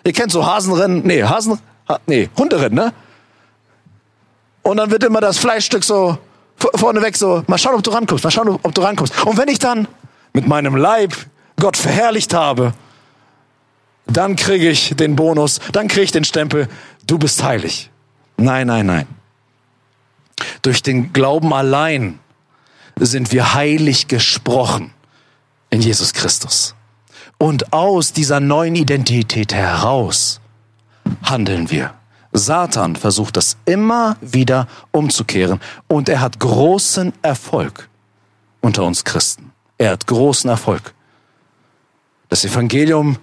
[0.04, 1.58] Ihr kennt so Hasenrennen, nee, Hasen,
[2.06, 2.92] nee, Hunderennen, ne?
[4.62, 6.18] Und dann wird immer das Fleischstück so
[6.74, 9.24] vorneweg so, mal schauen, ob du rankommst, mal schauen, ob du rankommst.
[9.24, 9.88] Und wenn ich dann
[10.32, 11.14] mit meinem Leib
[11.56, 12.72] Gott verherrlicht habe,
[14.06, 16.68] dann kriege ich den Bonus, dann kriege ich den Stempel,
[17.06, 17.90] du bist heilig.
[18.36, 19.06] Nein, nein, nein.
[20.62, 22.18] Durch den Glauben allein
[22.98, 24.92] sind wir heilig gesprochen
[25.70, 26.74] in Jesus Christus.
[27.38, 30.40] Und aus dieser neuen Identität heraus
[31.22, 31.94] handeln wir.
[32.32, 37.88] Satan versucht das immer wieder umzukehren und er hat großen Erfolg
[38.60, 39.52] unter uns Christen.
[39.78, 40.94] Er hat großen Erfolg.
[42.28, 43.18] Das Evangelium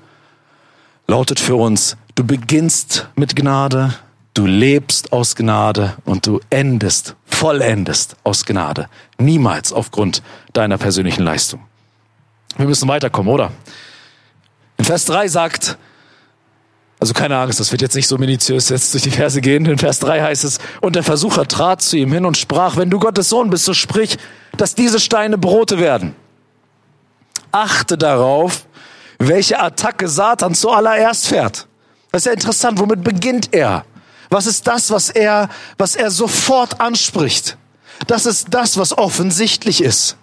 [1.07, 3.93] lautet für uns, du beginnst mit Gnade,
[4.33, 8.89] du lebst aus Gnade und du endest, vollendest aus Gnade.
[9.17, 10.21] Niemals aufgrund
[10.53, 11.61] deiner persönlichen Leistung.
[12.57, 13.51] Wir müssen weiterkommen, oder?
[14.77, 15.77] In Vers 3 sagt
[16.99, 19.65] Also keine Angst, das wird jetzt nicht so minutiös jetzt durch die Verse gehen.
[19.65, 22.89] In Vers 3 heißt es, und der Versucher trat zu ihm hin und sprach, wenn
[22.89, 24.17] du Gottes Sohn bist, so sprich,
[24.57, 26.15] dass diese Steine Brote werden.
[27.51, 28.65] Achte darauf,
[29.19, 31.67] welche Attacke Satan zuallererst fährt.
[32.11, 33.85] Das ist ja interessant, womit beginnt er?
[34.29, 37.57] Was ist das, was er, was er sofort anspricht?
[38.07, 40.17] Das ist das, was offensichtlich ist.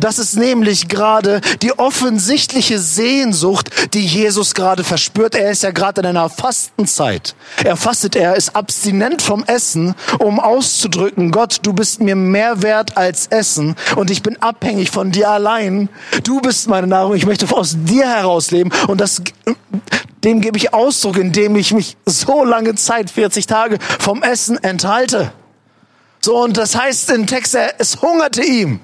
[0.00, 5.34] Das ist nämlich gerade die offensichtliche Sehnsucht, die Jesus gerade verspürt.
[5.34, 7.34] Er ist ja gerade in einer Fastenzeit.
[7.62, 12.96] Er fastet, er ist abstinent vom Essen, um auszudrücken, Gott, du bist mir mehr wert
[12.96, 15.90] als Essen und ich bin abhängig von dir allein.
[16.24, 19.22] Du bist meine Nahrung, ich möchte aus dir heraus leben und das,
[20.24, 25.32] dem gebe ich Ausdruck, indem ich mich so lange Zeit, 40 Tage, vom Essen enthalte.
[26.22, 28.80] So, und das heißt im Text, es hungerte ihm.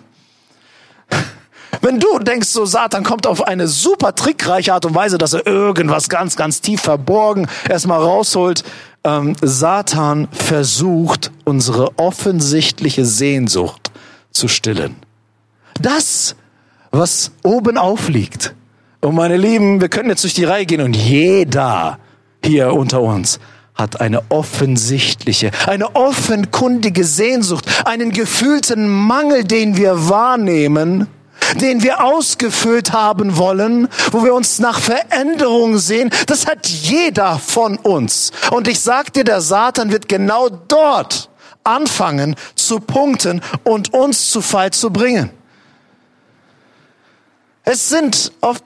[1.80, 5.46] Wenn du denkst, so Satan kommt auf eine super trickreiche Art und Weise, dass er
[5.46, 8.64] irgendwas ganz, ganz tief verborgen erstmal rausholt,
[9.04, 13.90] ähm, Satan versucht, unsere offensichtliche Sehnsucht
[14.32, 14.96] zu stillen.
[15.80, 16.36] Das,
[16.90, 18.54] was oben aufliegt.
[19.00, 21.98] Und meine Lieben, wir können jetzt durch die Reihe gehen und jeder
[22.44, 23.38] hier unter uns
[23.74, 31.08] hat eine offensichtliche, eine offenkundige Sehnsucht, einen gefühlten Mangel, den wir wahrnehmen,
[31.54, 37.76] den wir ausgefüllt haben wollen, wo wir uns nach Veränderung sehen, das hat jeder von
[37.78, 38.32] uns.
[38.50, 41.30] Und ich sag dir, der Satan wird genau dort
[41.64, 45.30] anfangen zu punkten und uns zu Fall zu bringen.
[47.64, 48.62] Es sind oft,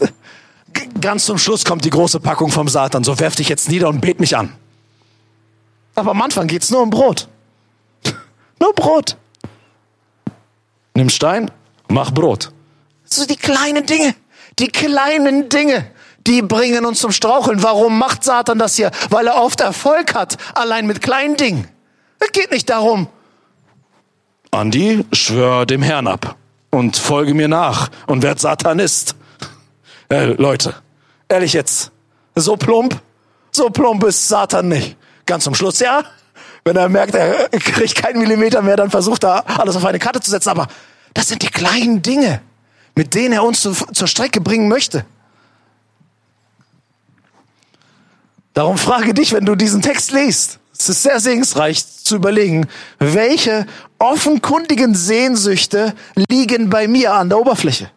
[1.00, 3.04] ganz zum Schluss kommt die große Packung vom Satan.
[3.04, 4.52] So werf dich jetzt nieder und bet mich an.
[5.94, 7.28] Aber am Anfang geht's nur um Brot.
[8.60, 9.16] nur Brot.
[10.96, 11.50] Nimm Stein,
[11.88, 12.52] mach Brot.
[13.04, 14.14] So die kleinen Dinge,
[14.58, 15.90] die kleinen Dinge,
[16.26, 17.62] die bringen uns zum Straucheln.
[17.62, 18.90] Warum macht Satan das hier?
[19.10, 21.68] Weil er oft Erfolg hat, allein mit kleinen Dingen.
[22.18, 23.08] Es geht nicht darum.
[24.50, 26.36] Andi, schwör dem Herrn ab
[26.70, 29.16] und folge mir nach und werd Satanist.
[30.10, 30.76] Äh, Leute,
[31.28, 31.92] ehrlich jetzt,
[32.34, 32.98] so plump,
[33.50, 34.96] so plump ist Satan nicht.
[35.26, 36.04] Ganz zum Schluss, ja.
[36.66, 40.20] Wenn er merkt, er kriegt keinen Millimeter mehr, dann versucht er alles auf eine Karte
[40.20, 40.48] zu setzen.
[40.48, 40.66] Aber
[41.14, 42.40] das sind die kleinen Dinge,
[42.96, 45.06] mit denen er uns zu, zur Strecke bringen möchte.
[48.52, 52.66] Darum frage dich, wenn du diesen Text liest, es ist sehr segensreich zu überlegen,
[52.98, 53.64] welche
[54.00, 55.94] offenkundigen Sehnsüchte
[56.28, 57.92] liegen bei mir an der Oberfläche.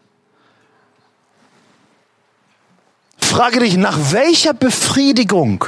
[3.18, 5.66] Frage dich, nach welcher Befriedigung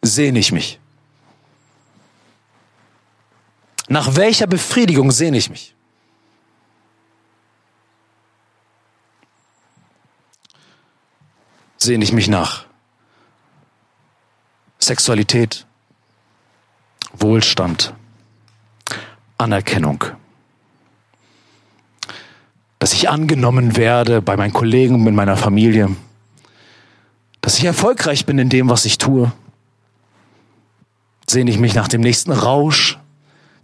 [0.00, 0.78] sehne ich mich?
[3.88, 5.74] Nach welcher Befriedigung sehne ich mich?
[11.78, 12.66] Sehne ich mich nach
[14.80, 15.66] Sexualität,
[17.12, 17.94] Wohlstand,
[19.38, 20.04] Anerkennung,
[22.78, 25.94] dass ich angenommen werde bei meinen Kollegen in meiner Familie,
[27.40, 29.32] dass ich erfolgreich bin in dem, was ich tue.
[31.28, 32.98] Sehne ich mich nach dem nächsten Rausch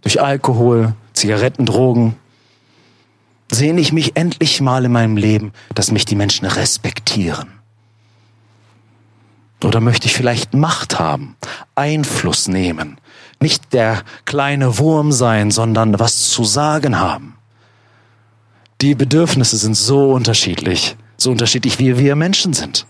[0.03, 2.15] durch Alkohol, Zigaretten, Drogen.
[3.51, 7.51] Sehne ich mich endlich mal in meinem Leben, dass mich die Menschen respektieren.
[9.63, 11.35] Oder möchte ich vielleicht Macht haben,
[11.75, 12.99] Einfluss nehmen,
[13.39, 17.35] nicht der kleine Wurm sein, sondern was zu sagen haben.
[18.81, 22.85] Die Bedürfnisse sind so unterschiedlich, so unterschiedlich wie wir Menschen sind.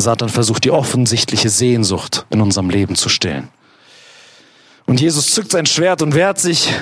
[0.00, 3.48] Satan versucht die offensichtliche Sehnsucht in unserem Leben zu stillen.
[4.86, 6.72] Und Jesus zückt sein Schwert und wehrt sich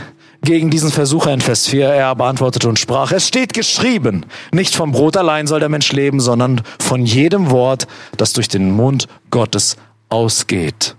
[0.43, 1.89] gegen diesen Versucher in Vers 4.
[1.89, 6.21] Er beantwortete und sprach, es steht geschrieben, nicht vom Brot allein soll der Mensch leben,
[6.21, 9.77] sondern von jedem Wort, das durch den Mund Gottes
[10.11, 10.97] ausgeht.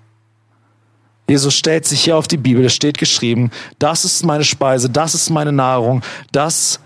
[1.28, 5.16] Jesus stellt sich hier auf die Bibel, es steht geschrieben, das ist meine Speise, das
[5.16, 6.02] ist meine Nahrung,
[6.32, 6.80] das,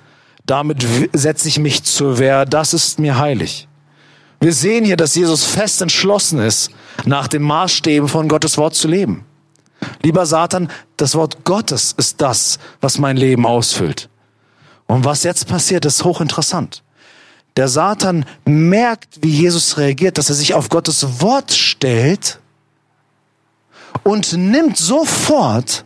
[0.46, 3.69] damit setze ich mich zur Wehr, das ist mir heilig.
[4.39, 6.71] Wir sehen hier, dass Jesus fest entschlossen ist,
[7.06, 9.25] nach den Maßstäben von Gottes Wort zu leben.
[10.02, 14.10] Lieber Satan, das Wort Gottes ist das, was mein Leben ausfüllt.
[14.87, 16.83] Und was jetzt passiert, ist hochinteressant.
[17.58, 22.40] Der Satan merkt, wie Jesus reagiert, dass er sich auf Gottes Wort stellt
[24.04, 25.83] und nimmt sofort,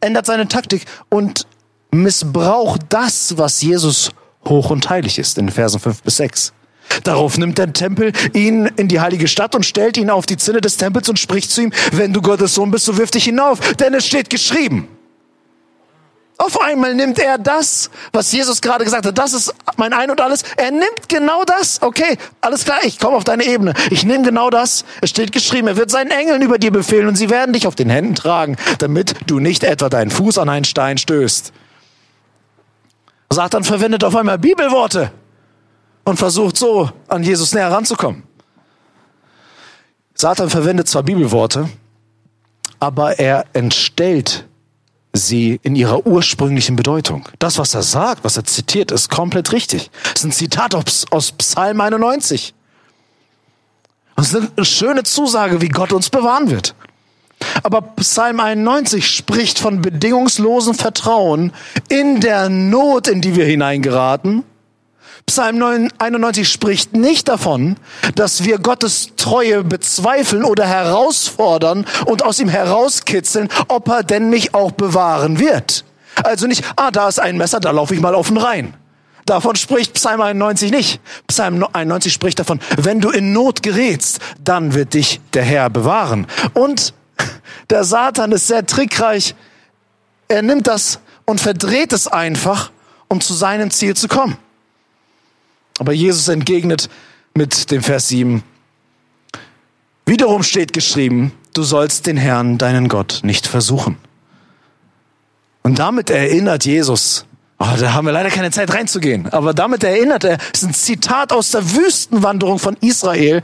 [0.00, 1.46] ändert seine Taktik und
[1.90, 4.10] missbraucht das, was Jesus
[4.46, 6.52] hoch und heilig ist, in Versen 5 bis 6.
[7.02, 10.60] Darauf nimmt der Tempel ihn in die heilige Stadt und stellt ihn auf die Zinne
[10.60, 13.74] des Tempels und spricht zu ihm, wenn du Gottes Sohn bist, so wirf dich hinauf,
[13.74, 14.88] denn es steht geschrieben.
[16.36, 20.20] Auf einmal nimmt er das, was Jesus gerade gesagt hat, das ist mein Ein und
[20.20, 20.42] alles.
[20.56, 21.80] Er nimmt genau das.
[21.80, 23.72] Okay, alles klar, ich komme auf deine Ebene.
[23.90, 24.84] Ich nehme genau das.
[25.00, 27.76] Es steht geschrieben, er wird seinen Engeln über dir befehlen und sie werden dich auf
[27.76, 31.52] den Händen tragen, damit du nicht etwa deinen Fuß an einen Stein stößt.
[33.30, 35.12] Satan verwendet auf einmal Bibelworte
[36.04, 38.22] und versucht so an Jesus näher ranzukommen.
[40.14, 41.68] Satan verwendet zwar Bibelworte,
[42.78, 44.46] aber er entstellt
[45.12, 47.28] sie in ihrer ursprünglichen Bedeutung.
[47.38, 49.90] Das, was er sagt, was er zitiert, ist komplett richtig.
[50.02, 50.74] Das ist ein Zitat
[51.10, 52.54] aus Psalm 91.
[54.16, 56.74] Das ist eine schöne Zusage, wie Gott uns bewahren wird.
[57.62, 61.52] Aber Psalm 91 spricht von bedingungslosem Vertrauen
[61.88, 64.44] in der Not, in die wir hineingeraten
[65.26, 67.76] Psalm 91 spricht nicht davon,
[68.14, 74.54] dass wir Gottes Treue bezweifeln oder herausfordern und aus ihm herauskitzeln, ob er denn mich
[74.54, 75.84] auch bewahren wird.
[76.22, 78.74] Also nicht, ah, da ist ein Messer, da laufe ich mal auf den Rhein.
[79.26, 81.00] Davon spricht Psalm 91 nicht.
[81.26, 86.26] Psalm 91 spricht davon, wenn du in Not gerätst, dann wird dich der Herr bewahren.
[86.52, 86.92] Und
[87.70, 89.34] der Satan ist sehr trickreich.
[90.28, 92.70] Er nimmt das und verdreht es einfach,
[93.08, 94.36] um zu seinem Ziel zu kommen.
[95.78, 96.88] Aber Jesus entgegnet
[97.34, 98.42] mit dem Vers 7.
[100.06, 103.96] Wiederum steht geschrieben, du sollst den Herrn, deinen Gott, nicht versuchen.
[105.62, 107.24] Und damit erinnert Jesus,
[107.58, 110.74] oh, da haben wir leider keine Zeit reinzugehen, aber damit erinnert er, es ist ein
[110.74, 113.42] Zitat aus der Wüstenwanderung von Israel,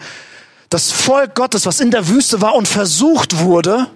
[0.69, 3.89] das Volk Gottes, was in der Wüste war und versucht wurde,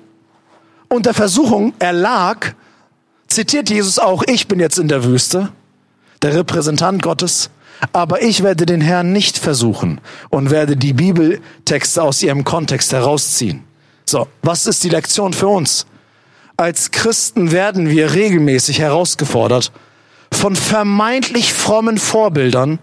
[0.88, 2.54] und der Versuchung erlag,
[3.28, 5.52] zitiert Jesus auch, ich bin jetzt in der Wüste,
[6.22, 7.50] der Repräsentant Gottes,
[7.92, 13.64] aber ich werde den Herrn nicht versuchen und werde die Bibeltexte aus ihrem Kontext herausziehen.
[14.06, 15.86] So, was ist die Lektion für uns?
[16.56, 19.72] Als Christen werden wir regelmäßig herausgefordert
[20.32, 22.78] von vermeintlich frommen Vorbildern,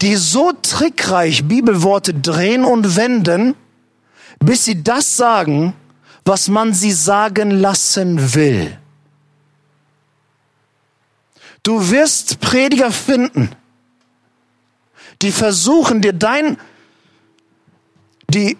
[0.00, 3.54] die so trickreich Bibelworte drehen und wenden,
[4.38, 5.74] bis sie das sagen,
[6.24, 8.76] was man sie sagen lassen will.
[11.62, 13.50] Du wirst Prediger finden,
[15.22, 16.58] die versuchen dir dein,
[18.30, 18.56] die,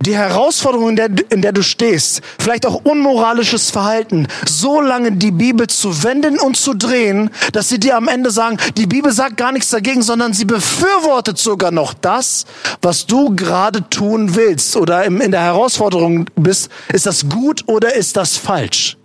[0.00, 5.30] die Herausforderung, in der, in der du stehst, vielleicht auch unmoralisches Verhalten, so lange die
[5.30, 9.36] Bibel zu wenden und zu drehen, dass sie dir am Ende sagen, die Bibel sagt
[9.36, 12.46] gar nichts dagegen, sondern sie befürwortet sogar noch das,
[12.80, 16.70] was du gerade tun willst oder in der Herausforderung bist.
[16.92, 18.96] Ist das gut oder ist das falsch?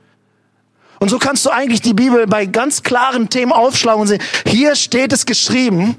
[1.00, 4.76] Und so kannst du eigentlich die Bibel bei ganz klaren Themen aufschlagen und sehen, hier
[4.76, 5.98] steht es geschrieben,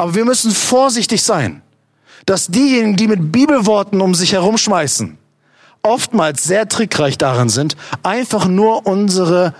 [0.00, 1.60] aber wir müssen vorsichtig sein,
[2.24, 5.18] dass diejenigen, die mit Bibelworten um sich herumschmeißen,
[5.82, 9.54] oftmals sehr trickreich darin sind, einfach nur unsere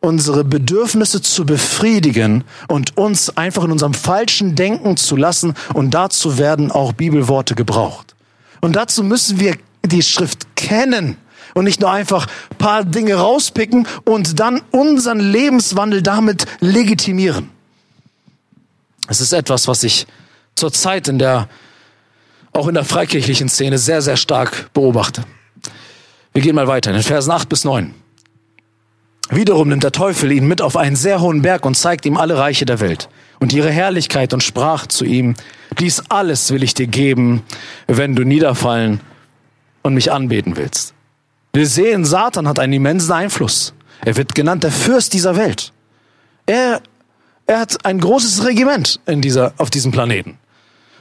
[0.00, 5.54] unsere Bedürfnisse zu befriedigen und uns einfach in unserem falschen Denken zu lassen.
[5.74, 8.16] Und dazu werden auch Bibelworte gebraucht.
[8.60, 11.16] Und dazu müssen wir die Schrift kennen
[11.54, 12.26] und nicht nur einfach
[12.58, 17.57] paar Dinge rauspicken und dann unseren Lebenswandel damit legitimieren.
[19.08, 20.06] Es ist etwas, was ich
[20.54, 21.48] zurzeit in der,
[22.52, 25.24] auch in der freikirchlichen Szene sehr, sehr stark beobachte.
[26.32, 27.94] Wir gehen mal weiter in den Versen 8 bis 9.
[29.30, 32.38] Wiederum nimmt der Teufel ihn mit auf einen sehr hohen Berg und zeigt ihm alle
[32.38, 33.08] Reiche der Welt
[33.40, 35.34] und ihre Herrlichkeit und sprach zu ihm,
[35.78, 37.42] dies alles will ich dir geben,
[37.86, 39.00] wenn du niederfallen
[39.82, 40.94] und mich anbeten willst.
[41.52, 43.74] Wir sehen, Satan hat einen immensen Einfluss.
[44.04, 45.72] Er wird genannt der Fürst dieser Welt.
[46.46, 46.80] Er
[47.48, 50.38] er hat ein großes Regiment in dieser, auf diesem Planeten.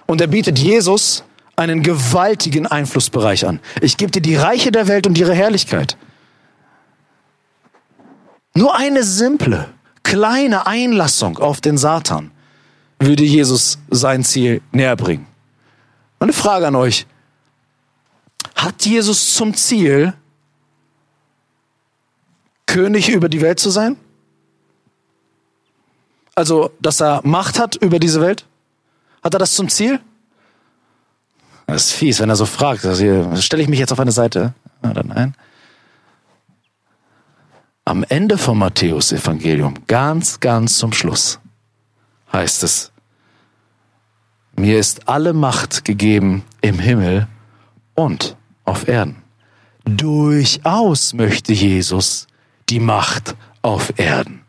[0.05, 1.23] Und er bietet Jesus
[1.57, 3.59] einen gewaltigen Einflussbereich an.
[3.81, 5.97] Ich gebe dir die Reiche der Welt und ihre Herrlichkeit.
[8.55, 9.67] Nur eine simple,
[10.03, 12.31] kleine Einlassung auf den Satan
[12.97, 15.27] würde Jesus sein Ziel näher bringen.
[16.19, 17.05] Eine Frage an euch.
[18.55, 20.13] Hat Jesus zum Ziel,
[22.65, 23.97] König über die Welt zu sein?
[26.37, 28.45] Also, dass er Macht hat über diese Welt?
[29.23, 29.99] Hat er das zum Ziel?
[31.65, 32.85] Das ist fies, wenn er so fragt.
[32.85, 34.53] Also stelle ich mich jetzt auf eine Seite?
[34.87, 35.33] Oder nein?
[37.85, 41.39] Am Ende vom Matthäus-Evangelium, ganz, ganz zum Schluss,
[42.31, 42.91] heißt es,
[44.55, 47.27] mir ist alle Macht gegeben im Himmel
[47.95, 49.23] und auf Erden.
[49.85, 52.27] Durchaus möchte Jesus
[52.69, 54.43] die Macht auf Erden.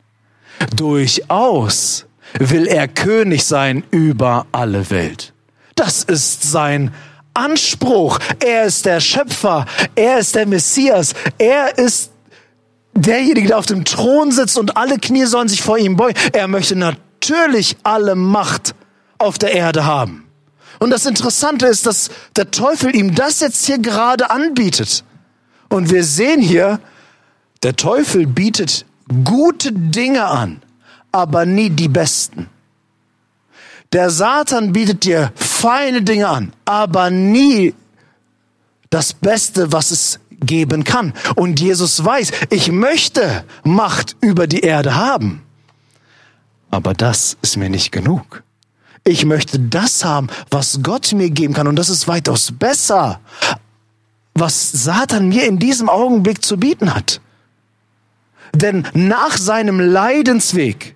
[0.76, 2.06] Durchaus
[2.38, 5.32] will er König sein über alle Welt.
[5.74, 6.92] Das ist sein
[7.34, 8.18] Anspruch.
[8.44, 9.64] Er ist der Schöpfer.
[9.94, 11.14] Er ist der Messias.
[11.38, 12.10] Er ist
[12.94, 16.18] derjenige, der auf dem Thron sitzt und alle Knie sollen sich vor ihm beugen.
[16.32, 18.74] Er möchte natürlich alle Macht
[19.18, 20.24] auf der Erde haben.
[20.78, 25.04] Und das Interessante ist, dass der Teufel ihm das jetzt hier gerade anbietet.
[25.68, 26.80] Und wir sehen hier,
[27.62, 28.86] der Teufel bietet
[29.24, 30.62] gute Dinge an,
[31.12, 32.48] aber nie die besten.
[33.92, 37.74] Der Satan bietet dir feine Dinge an, aber nie
[38.90, 41.14] das Beste, was es geben kann.
[41.36, 45.42] Und Jesus weiß, ich möchte Macht über die Erde haben.
[46.70, 48.42] Aber das ist mir nicht genug.
[49.04, 51.66] Ich möchte das haben, was Gott mir geben kann.
[51.66, 53.20] Und das ist weitaus besser,
[54.34, 57.20] was Satan mir in diesem Augenblick zu bieten hat.
[58.54, 60.94] Denn nach seinem Leidensweg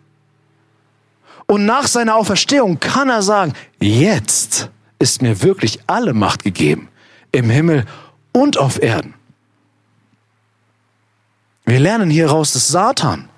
[1.46, 6.88] und nach seiner Auferstehung kann er sagen, jetzt ist mir wirklich alle Macht gegeben,
[7.32, 7.84] im Himmel
[8.32, 9.14] und auf Erden.
[11.64, 13.28] Wir lernen hieraus, dass Satan,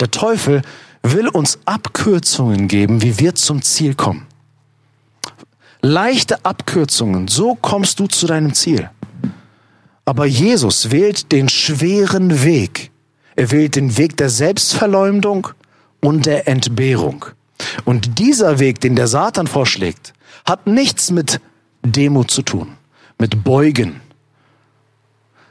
[0.00, 0.62] der Teufel,
[1.02, 4.26] will uns Abkürzungen geben, wie wir zum Ziel kommen.
[5.80, 8.88] Leichte Abkürzungen, so kommst du zu deinem Ziel.
[10.04, 12.91] Aber Jesus wählt den schweren Weg.
[13.36, 15.48] Er wählt den Weg der Selbstverleumdung
[16.00, 17.24] und der Entbehrung.
[17.84, 20.12] Und dieser Weg, den der Satan vorschlägt,
[20.44, 21.40] hat nichts mit
[21.84, 22.76] Demut zu tun,
[23.18, 24.00] mit Beugen,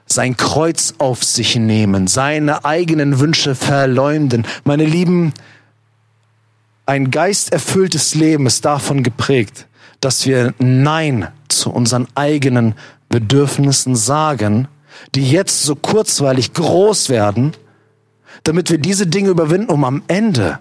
[0.05, 4.45] sein Kreuz auf sich nehmen, seine eigenen Wünsche verleumden.
[4.65, 5.33] Meine Lieben,
[6.85, 9.67] ein geisterfülltes Leben ist davon geprägt,
[10.01, 12.75] dass wir Nein zu unseren eigenen
[13.07, 14.67] Bedürfnissen sagen,
[15.15, 17.53] die jetzt so kurzweilig groß werden,
[18.43, 20.59] damit wir diese Dinge überwinden, um am Ende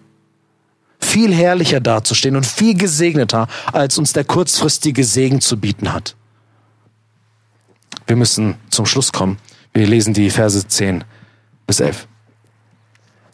[0.98, 6.14] viel herrlicher dazustehen und viel gesegneter, als uns der kurzfristige Segen zu bieten hat.
[8.06, 9.38] Wir müssen zum Schluss kommen.
[9.72, 11.04] Wir lesen die Verse 10
[11.66, 12.06] bis 11.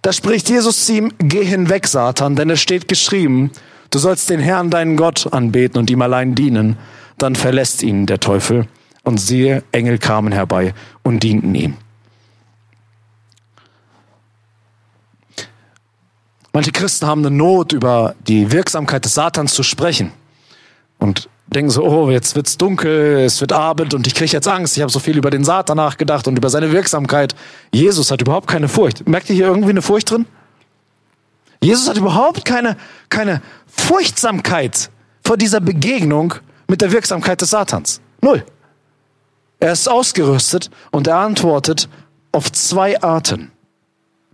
[0.03, 3.51] Da spricht Jesus zu ihm, geh hinweg, Satan, denn es steht geschrieben,
[3.91, 6.77] du sollst den Herrn, deinen Gott, anbeten und ihm allein dienen.
[7.19, 8.69] Dann verlässt ihn der Teufel
[9.03, 11.77] und siehe, Engel kamen herbei und dienten ihm.
[16.57, 20.11] Manche Christen haben eine Not, über die Wirksamkeit des Satans zu sprechen.
[20.99, 24.75] Und denken so, oh, jetzt wird's dunkel, es wird Abend und ich kriege jetzt Angst.
[24.75, 27.35] Ich habe so viel über den Satan nachgedacht und über seine Wirksamkeit.
[27.75, 29.07] Jesus hat überhaupt keine Furcht.
[29.07, 30.25] Merkt ihr hier irgendwie eine Furcht drin?
[31.63, 32.79] Jesus hat überhaupt keine,
[33.11, 34.89] keine Furchtsamkeit
[35.27, 36.37] vor dieser Begegnung
[36.69, 38.01] mit der Wirksamkeit des Satans.
[38.23, 38.43] Null.
[39.61, 41.91] Er ist ausgerüstet und er antwortet
[42.33, 43.53] auf zwei Arten.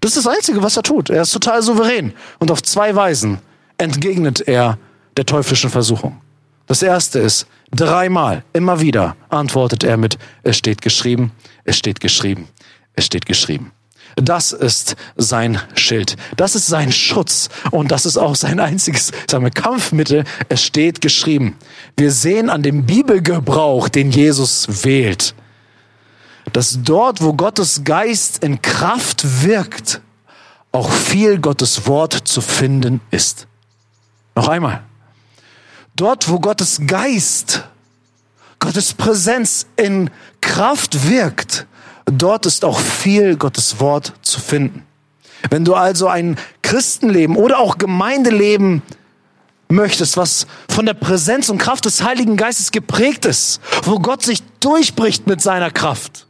[0.02, 1.10] Das ist das Einzige, was er tut.
[1.10, 2.12] Er ist total souverän.
[2.40, 3.38] Und auf zwei Weisen
[3.78, 4.76] entgegnet er
[5.16, 6.20] der teuflischen Versuchung.
[6.66, 11.30] Das erste ist, dreimal, immer wieder antwortet er mit, es steht geschrieben,
[11.64, 12.48] es steht geschrieben,
[12.94, 13.70] es steht geschrieben.
[14.16, 16.16] Das ist sein Schild.
[16.36, 17.48] Das ist sein Schutz.
[17.70, 20.24] Und das ist auch sein einziges sagen wir, Kampfmittel.
[20.48, 21.56] Es steht geschrieben.
[21.96, 25.34] Wir sehen an dem Bibelgebrauch, den Jesus wählt,
[26.52, 30.00] dass dort, wo Gottes Geist in Kraft wirkt,
[30.72, 33.46] auch viel Gottes Wort zu finden ist.
[34.34, 34.82] Noch einmal.
[35.94, 37.64] Dort, wo Gottes Geist,
[38.58, 41.66] Gottes Präsenz in Kraft wirkt,
[42.06, 44.86] dort ist auch viel Gottes Wort zu finden.
[45.50, 48.82] Wenn du also ein Christenleben oder auch Gemeindeleben
[49.68, 54.42] möchtest, was von der Präsenz und Kraft des Heiligen Geistes geprägt ist, wo Gott sich
[54.60, 56.26] durchbricht mit seiner Kraft,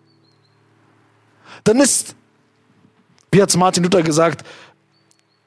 [1.65, 2.15] dann ist,
[3.31, 4.45] wie hat Martin Luther gesagt,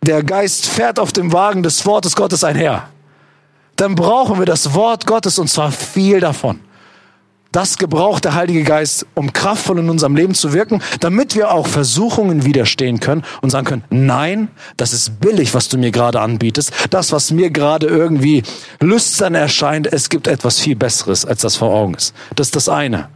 [0.02, 2.90] der Geist fährt auf dem Wagen des Wortes Gottes einher.
[3.76, 6.60] Dann brauchen wir das Wort Gottes und zwar viel davon.
[7.52, 11.68] Das gebraucht der Heilige Geist, um kraftvoll in unserem Leben zu wirken, damit wir auch
[11.68, 16.74] Versuchungen widerstehen können und sagen können, nein, das ist billig, was du mir gerade anbietest.
[16.90, 18.44] Das, was mir gerade irgendwie
[18.82, 22.14] lüstern erscheint, es gibt etwas viel Besseres, als das vor Augen ist.
[22.36, 23.08] Das ist das eine.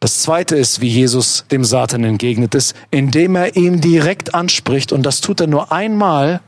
[0.00, 5.02] Das zweite ist, wie Jesus dem Satan entgegnet ist, indem er ihm direkt anspricht und
[5.02, 6.40] das tut er nur einmal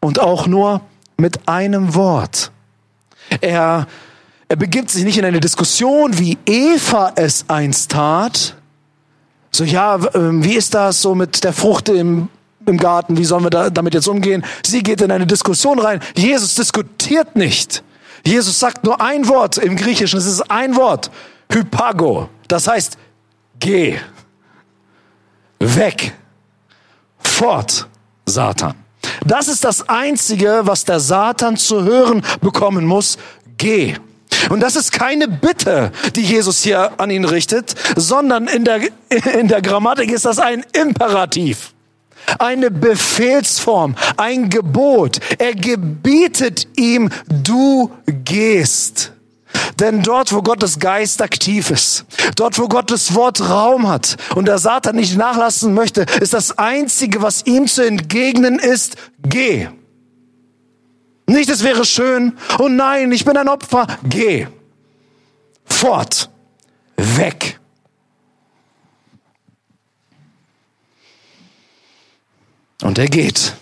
[0.00, 0.82] und auch nur
[1.16, 2.50] mit einem Wort.
[3.40, 3.86] Er,
[4.48, 8.56] er begibt sich nicht in eine Diskussion, wie Eva es einst tat.
[9.50, 12.28] So, ja, ähm, wie ist das so mit der Frucht im,
[12.66, 13.16] im Garten?
[13.16, 14.44] Wie sollen wir da, damit jetzt umgehen?
[14.64, 16.00] Sie geht in eine Diskussion rein.
[16.14, 17.82] Jesus diskutiert nicht.
[18.24, 20.18] Jesus sagt nur ein Wort im Griechischen.
[20.18, 21.10] Es ist ein Wort.
[21.50, 22.28] Hypago.
[22.52, 22.98] Das heißt,
[23.60, 23.96] geh,
[25.58, 26.12] weg,
[27.18, 27.88] fort,
[28.26, 28.74] Satan.
[29.24, 33.16] Das ist das Einzige, was der Satan zu hören bekommen muss.
[33.56, 33.96] Geh.
[34.50, 38.82] Und das ist keine Bitte, die Jesus hier an ihn richtet, sondern in der,
[39.32, 41.72] in der Grammatik ist das ein Imperativ.
[42.38, 45.20] Eine Befehlsform, ein Gebot.
[45.38, 49.11] Er gebietet ihm, du gehst.
[49.80, 52.04] Denn dort, wo Gottes Geist aktiv ist,
[52.36, 57.22] dort, wo Gottes Wort Raum hat und der Satan nicht nachlassen möchte, ist das Einzige,
[57.22, 59.68] was ihm zu entgegnen ist, geh.
[61.26, 64.46] Nicht, es wäre schön, oh nein, ich bin ein Opfer, geh.
[65.64, 66.30] Fort,
[66.96, 67.58] weg.
[72.82, 73.54] Und er geht.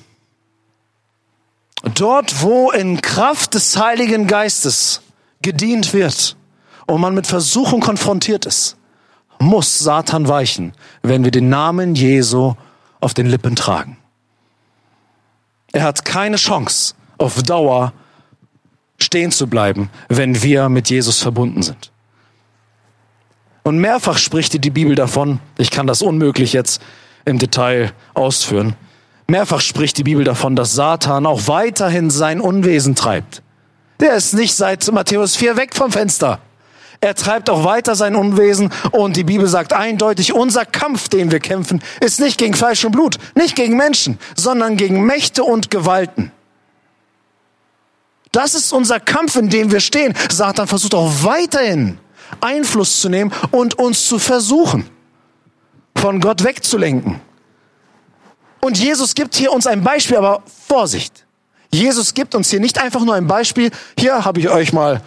[1.94, 5.02] Dort, wo in Kraft des Heiligen Geistes
[5.42, 6.36] gedient wird
[6.86, 8.76] und man mit Versuchung konfrontiert ist,
[9.38, 10.72] muss Satan weichen,
[11.02, 12.54] wenn wir den Namen Jesu
[13.00, 13.96] auf den Lippen tragen.
[15.72, 17.92] Er hat keine Chance, auf Dauer
[18.98, 21.90] stehen zu bleiben, wenn wir mit Jesus verbunden sind.
[23.62, 26.82] Und mehrfach spricht die Bibel davon, ich kann das unmöglich jetzt
[27.24, 28.74] im Detail ausführen,
[29.26, 33.42] mehrfach spricht die Bibel davon, dass Satan auch weiterhin sein Unwesen treibt.
[34.00, 36.40] Der ist nicht seit Matthäus 4 weg vom Fenster.
[37.02, 41.40] Er treibt auch weiter sein Unwesen und die Bibel sagt eindeutig, unser Kampf, den wir
[41.40, 46.30] kämpfen, ist nicht gegen Fleisch und Blut, nicht gegen Menschen, sondern gegen Mächte und Gewalten.
[48.32, 50.14] Das ist unser Kampf, in dem wir stehen.
[50.30, 51.98] Satan versucht auch weiterhin
[52.40, 54.88] Einfluss zu nehmen und uns zu versuchen,
[55.96, 57.20] von Gott wegzulenken.
[58.60, 61.24] Und Jesus gibt hier uns ein Beispiel, aber Vorsicht.
[61.72, 63.70] Jesus gibt uns hier nicht einfach nur ein Beispiel.
[63.98, 65.02] Hier habe ich euch mal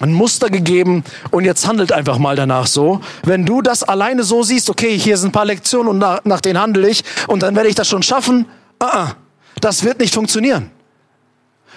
[0.00, 3.00] ein Muster gegeben und jetzt handelt einfach mal danach so.
[3.24, 6.40] Wenn du das alleine so siehst, okay, hier sind ein paar Lektionen und nach, nach
[6.40, 8.46] denen handle ich und dann werde ich das schon schaffen,
[8.82, 9.08] uh -uh,
[9.60, 10.70] das wird nicht funktionieren.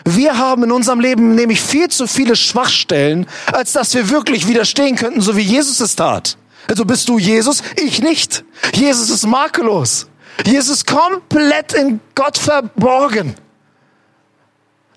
[0.04, 4.96] Wir haben in unserem Leben nämlich viel zu viele Schwachstellen, als dass wir wirklich widerstehen
[4.96, 6.38] könnten, so wie Jesus es tat.
[6.68, 8.44] Also bist du Jesus, ich nicht.
[8.74, 10.08] Jesus ist makellos.
[10.46, 13.36] Jesus ist komplett in Gott verborgen.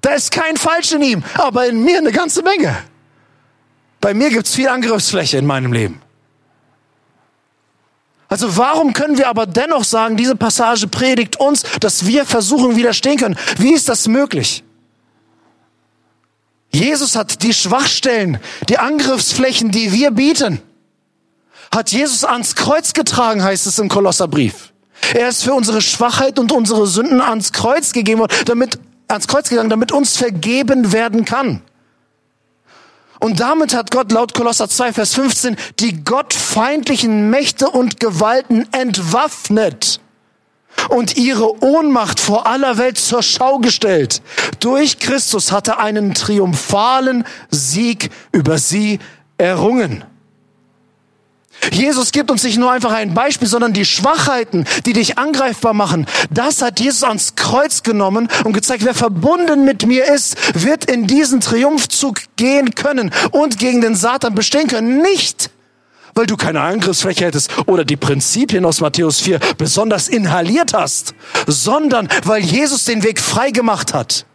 [0.05, 2.76] Da ist kein Falsch in ihm, aber in mir eine ganze Menge.
[4.02, 6.02] Bei mir gibt's viel Angriffsfläche in meinem Leben.
[8.28, 13.16] Also warum können wir aber dennoch sagen, diese Passage predigt uns, dass wir versuchen widerstehen
[13.16, 13.38] können?
[13.57, 14.62] Wie ist das möglich?
[16.70, 18.38] Jesus hat die Schwachstellen,
[18.68, 20.61] die Angriffsflächen, die wir bieten,
[21.74, 24.74] hat Jesus ans Kreuz getragen, heißt es im Kolosserbrief.
[25.14, 28.78] Er ist für unsere Schwachheit und unsere Sünden ans Kreuz gegeben worden, damit
[29.15, 31.62] ans Kreuz gegangen, damit uns vergeben werden kann.
[33.21, 40.01] Und damit hat Gott laut Kolosser 2, Vers 15 die gottfeindlichen Mächte und Gewalten entwaffnet
[40.91, 44.21] und ihre Ohnmacht vor aller Welt zur Schau gestellt.
[44.61, 48.99] Durch Christus hat er einen triumphalen Sieg über sie
[49.39, 50.05] errungen.
[51.73, 56.07] Jesus gibt uns nicht nur einfach ein Beispiel, sondern die Schwachheiten, die dich angreifbar machen.
[56.31, 61.07] Das hat Jesus ans Kreuz genommen und gezeigt, wer verbunden mit mir ist, wird in
[61.07, 65.03] diesen Triumphzug gehen können und gegen den Satan bestehen können.
[65.03, 65.51] Nicht,
[66.15, 71.15] weil du keine Angriffsfläche hättest oder die Prinzipien aus Matthäus 4 besonders inhaliert hast,
[71.47, 74.27] sondern weil Jesus den Weg frei gemacht hat.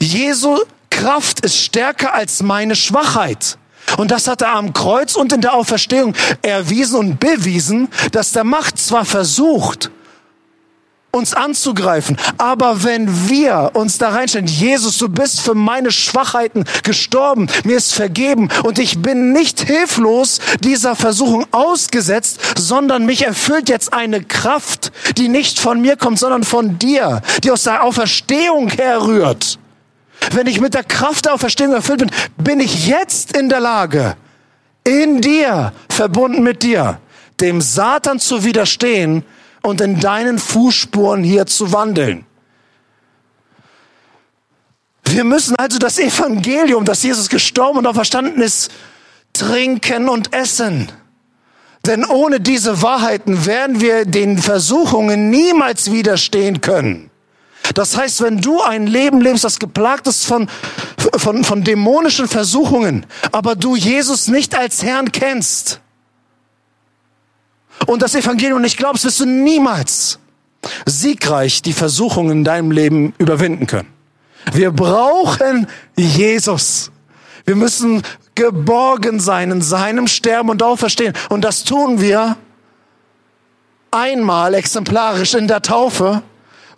[0.00, 0.58] Jesu
[0.90, 3.58] Kraft ist stärker als meine Schwachheit.
[3.96, 8.44] Und das hat er am Kreuz und in der Auferstehung erwiesen und bewiesen, dass der
[8.44, 9.90] Macht zwar versucht,
[11.14, 12.16] uns anzugreifen.
[12.38, 17.92] Aber wenn wir uns da reinstellen, Jesus, du bist für meine Schwachheiten gestorben, mir ist
[17.92, 24.90] vergeben und ich bin nicht hilflos dieser Versuchung ausgesetzt, sondern mich erfüllt jetzt eine Kraft,
[25.18, 29.58] die nicht von mir kommt, sondern von dir, die aus der Auferstehung herrührt.
[30.30, 34.16] Wenn ich mit der Kraft der Auferstehung erfüllt bin, bin ich jetzt in der Lage,
[34.84, 37.00] in dir, verbunden mit dir,
[37.40, 39.24] dem Satan zu widerstehen
[39.62, 42.24] und in deinen Fußspuren hier zu wandeln.
[45.04, 48.70] Wir müssen also das Evangelium, dass Jesus gestorben und auferstanden ist,
[49.32, 50.90] trinken und essen.
[51.86, 57.10] Denn ohne diese Wahrheiten werden wir den Versuchungen niemals widerstehen können.
[57.74, 60.48] Das heißt, wenn du ein Leben lebst, das geplagt ist von,
[61.16, 65.80] von, von dämonischen Versuchungen, aber du Jesus nicht als Herrn kennst
[67.86, 70.18] und das Evangelium nicht glaubst, wirst du niemals
[70.86, 73.88] siegreich die Versuchungen in deinem Leben überwinden können.
[74.52, 76.90] Wir brauchen Jesus.
[77.44, 78.02] Wir müssen
[78.34, 81.14] geborgen sein in seinem Sterben und Auferstehen.
[81.28, 82.36] Und das tun wir
[83.90, 86.22] einmal exemplarisch in der Taufe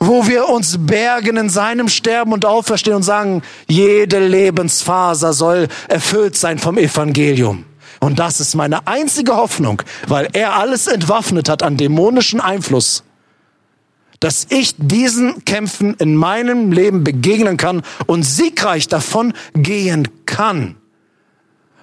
[0.06, 6.36] wo wir uns bergen in seinem Sterben und Auferstehen und sagen, jede Lebensfaser soll erfüllt
[6.36, 7.64] sein vom Evangelium.
[8.00, 13.02] Und das ist meine einzige Hoffnung, weil er alles entwaffnet hat an dämonischen Einfluss,
[14.20, 20.76] dass ich diesen Kämpfen in meinem Leben begegnen kann und siegreich davon gehen kann.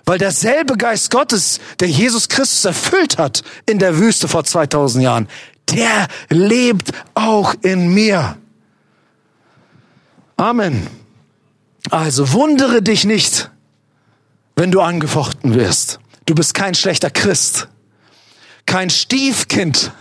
[0.06, 5.28] Weil derselbe Geist Gottes, der Jesus Christus erfüllt hat in der Wüste vor 2000 Jahren,
[5.70, 8.38] der lebt auch in mir.
[10.38, 10.88] Amen.
[11.90, 13.52] Also wundere dich nicht,
[14.56, 16.00] wenn du angefochten wirst.
[16.26, 17.68] Du bist kein schlechter Christ,
[18.66, 19.92] kein Stiefkind,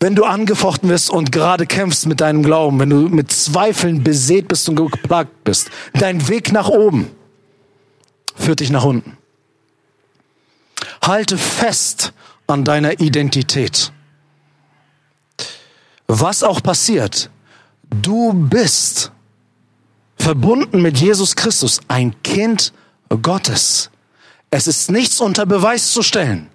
[0.00, 4.46] wenn du angefochten wirst und gerade kämpfst mit deinem Glauben, wenn du mit Zweifeln besät
[4.48, 5.70] bist und geplagt bist.
[5.94, 7.10] Dein Weg nach oben
[8.36, 9.16] führt dich nach unten.
[11.02, 12.12] Halte fest
[12.46, 13.92] an deiner Identität.
[16.08, 17.30] Was auch passiert,
[17.90, 19.12] du bist
[20.16, 22.72] verbunden mit Jesus Christus, ein Kind
[23.22, 23.90] Gottes.
[24.50, 26.48] Es ist nichts unter Beweis zu stellen.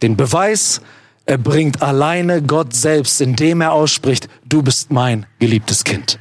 [0.00, 0.80] Den Beweis
[1.26, 6.18] erbringt alleine Gott selbst, indem er ausspricht, du bist mein geliebtes Kind.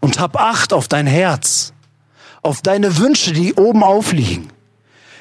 [0.00, 1.72] Und hab Acht auf dein Herz,
[2.42, 4.52] auf deine Wünsche, die oben aufliegen.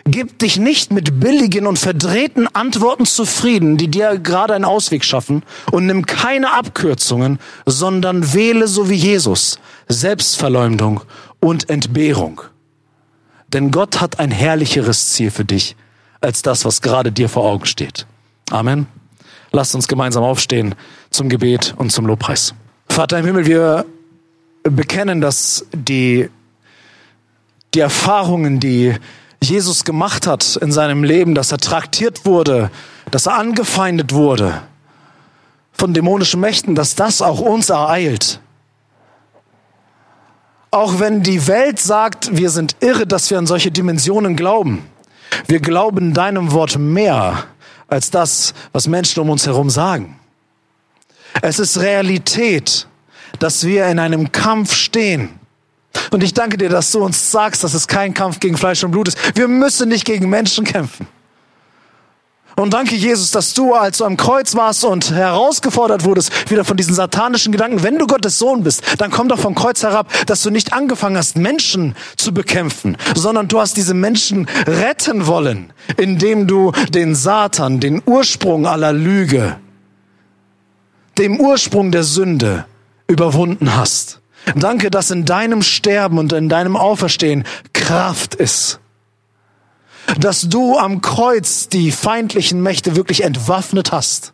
[0.05, 5.43] Gib dich nicht mit billigen und verdrehten Antworten zufrieden, die dir gerade einen Ausweg schaffen,
[5.71, 11.01] und nimm keine Abkürzungen, sondern wähle so wie Jesus Selbstverleumdung
[11.39, 12.41] und Entbehrung.
[13.47, 15.75] Denn Gott hat ein herrlicheres Ziel für dich
[16.19, 18.05] als das, was gerade dir vor Augen steht.
[18.49, 18.87] Amen.
[19.51, 20.75] Lasst uns gemeinsam aufstehen
[21.11, 22.55] zum Gebet und zum Lobpreis.
[22.89, 23.85] Vater im Himmel, wir
[24.63, 26.29] bekennen, dass die,
[27.73, 28.95] die Erfahrungen, die
[29.49, 32.71] Jesus gemacht hat in seinem Leben, dass er traktiert wurde,
[33.11, 34.61] dass er angefeindet wurde
[35.73, 38.39] von dämonischen Mächten, dass das auch uns ereilt.
[40.71, 44.85] Auch wenn die Welt sagt, wir sind irre, dass wir an solche Dimensionen glauben.
[45.47, 47.45] Wir glauben deinem Wort mehr
[47.87, 50.19] als das, was Menschen um uns herum sagen.
[51.41, 52.87] Es ist Realität,
[53.39, 55.39] dass wir in einem Kampf stehen.
[56.11, 58.91] Und ich danke dir, dass du uns sagst, dass es kein Kampf gegen Fleisch und
[58.91, 59.17] Blut ist.
[59.35, 61.07] Wir müssen nicht gegen Menschen kämpfen.
[62.55, 66.77] Und danke, Jesus, dass du, als du am Kreuz warst und herausgefordert wurdest, wieder von
[66.77, 70.43] diesen satanischen Gedanken, wenn du Gottes Sohn bist, dann komm doch vom Kreuz herab, dass
[70.43, 76.47] du nicht angefangen hast, Menschen zu bekämpfen, sondern du hast diese Menschen retten wollen, indem
[76.47, 79.57] du den Satan, den Ursprung aller Lüge,
[81.17, 82.65] dem Ursprung der Sünde
[83.07, 84.19] überwunden hast.
[84.55, 88.79] Danke, dass in deinem Sterben und in deinem Auferstehen Kraft ist.
[90.17, 94.33] Dass du am Kreuz die feindlichen Mächte wirklich entwaffnet hast.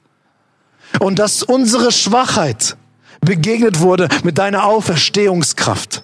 [0.99, 2.75] Und dass unsere Schwachheit
[3.21, 6.03] begegnet wurde mit deiner Auferstehungskraft.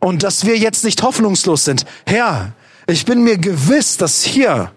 [0.00, 1.84] Und dass wir jetzt nicht hoffnungslos sind.
[2.06, 2.52] Herr,
[2.86, 4.72] ich bin mir gewiss, dass hier,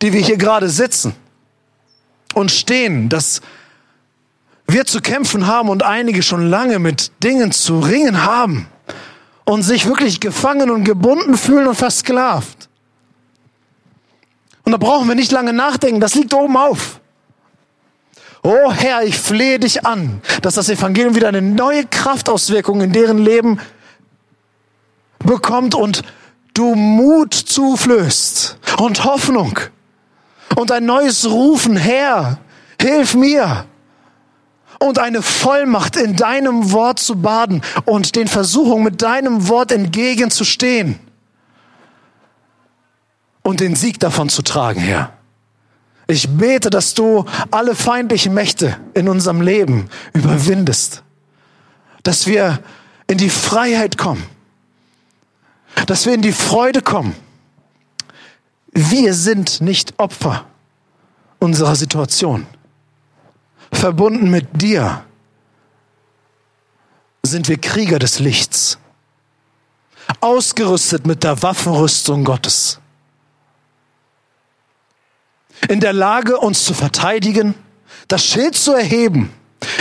[0.00, 1.14] die wir hier gerade sitzen
[2.34, 3.42] und stehen, dass
[4.72, 8.66] wir zu kämpfen haben und einige schon lange mit Dingen zu ringen haben
[9.44, 12.68] und sich wirklich gefangen und gebunden fühlen und versklavt.
[14.64, 17.00] Und da brauchen wir nicht lange nachdenken, das liegt oben auf.
[18.42, 23.18] Oh Herr, ich flehe dich an, dass das Evangelium wieder eine neue Kraftauswirkung in deren
[23.18, 23.60] Leben
[25.18, 26.02] bekommt und
[26.54, 29.58] du Mut zuflößt und Hoffnung
[30.56, 32.38] und ein neues Rufen, Herr,
[32.80, 33.66] hilf mir
[34.80, 40.98] und eine Vollmacht in deinem Wort zu baden und den Versuchungen mit deinem Wort entgegenzustehen
[43.42, 45.12] und den Sieg davon zu tragen, Herr.
[46.06, 51.04] Ich bete, dass du alle feindlichen Mächte in unserem Leben überwindest.
[52.02, 52.60] Dass wir
[53.06, 54.24] in die Freiheit kommen.
[55.86, 57.14] Dass wir in die Freude kommen.
[58.72, 60.46] Wir sind nicht Opfer
[61.38, 62.46] unserer Situation.
[63.72, 65.04] Verbunden mit dir
[67.22, 68.78] sind wir Krieger des Lichts.
[70.20, 72.80] Ausgerüstet mit der Waffenrüstung Gottes
[75.68, 77.54] in der Lage, uns zu verteidigen,
[78.08, 79.32] das Schild zu erheben,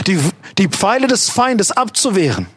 [0.07, 0.19] die,
[0.57, 2.47] die Pfeile des Feindes abzuwehren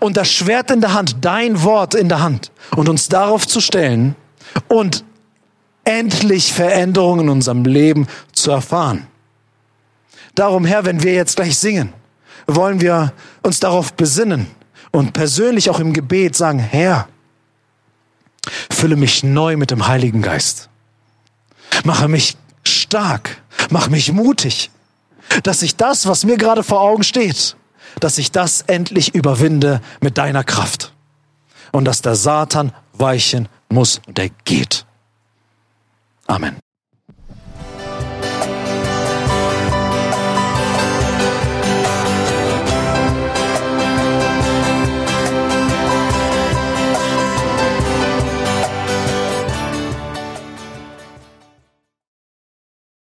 [0.00, 3.60] und das Schwert in der Hand, dein Wort in der Hand und uns darauf zu
[3.60, 4.14] stellen
[4.68, 5.04] und
[5.84, 9.06] endlich Veränderungen in unserem Leben zu erfahren.
[10.36, 11.92] Darum, Herr, wenn wir jetzt gleich singen,
[12.46, 13.12] wollen wir
[13.42, 14.46] uns darauf besinnen
[14.92, 17.08] und persönlich auch im Gebet sagen, Herr,
[18.70, 20.68] fülle mich neu mit dem Heiligen Geist.
[21.84, 23.42] Mache mich stark.
[23.70, 24.70] Mach mich mutig.
[25.42, 27.56] dass ich das, was mir gerade vor Augen steht,
[27.98, 30.92] dass ich das endlich überwinde mit deiner Kraft.
[31.72, 34.86] Und dass der Satan weichen muss und er geht.
[36.28, 36.58] Amen.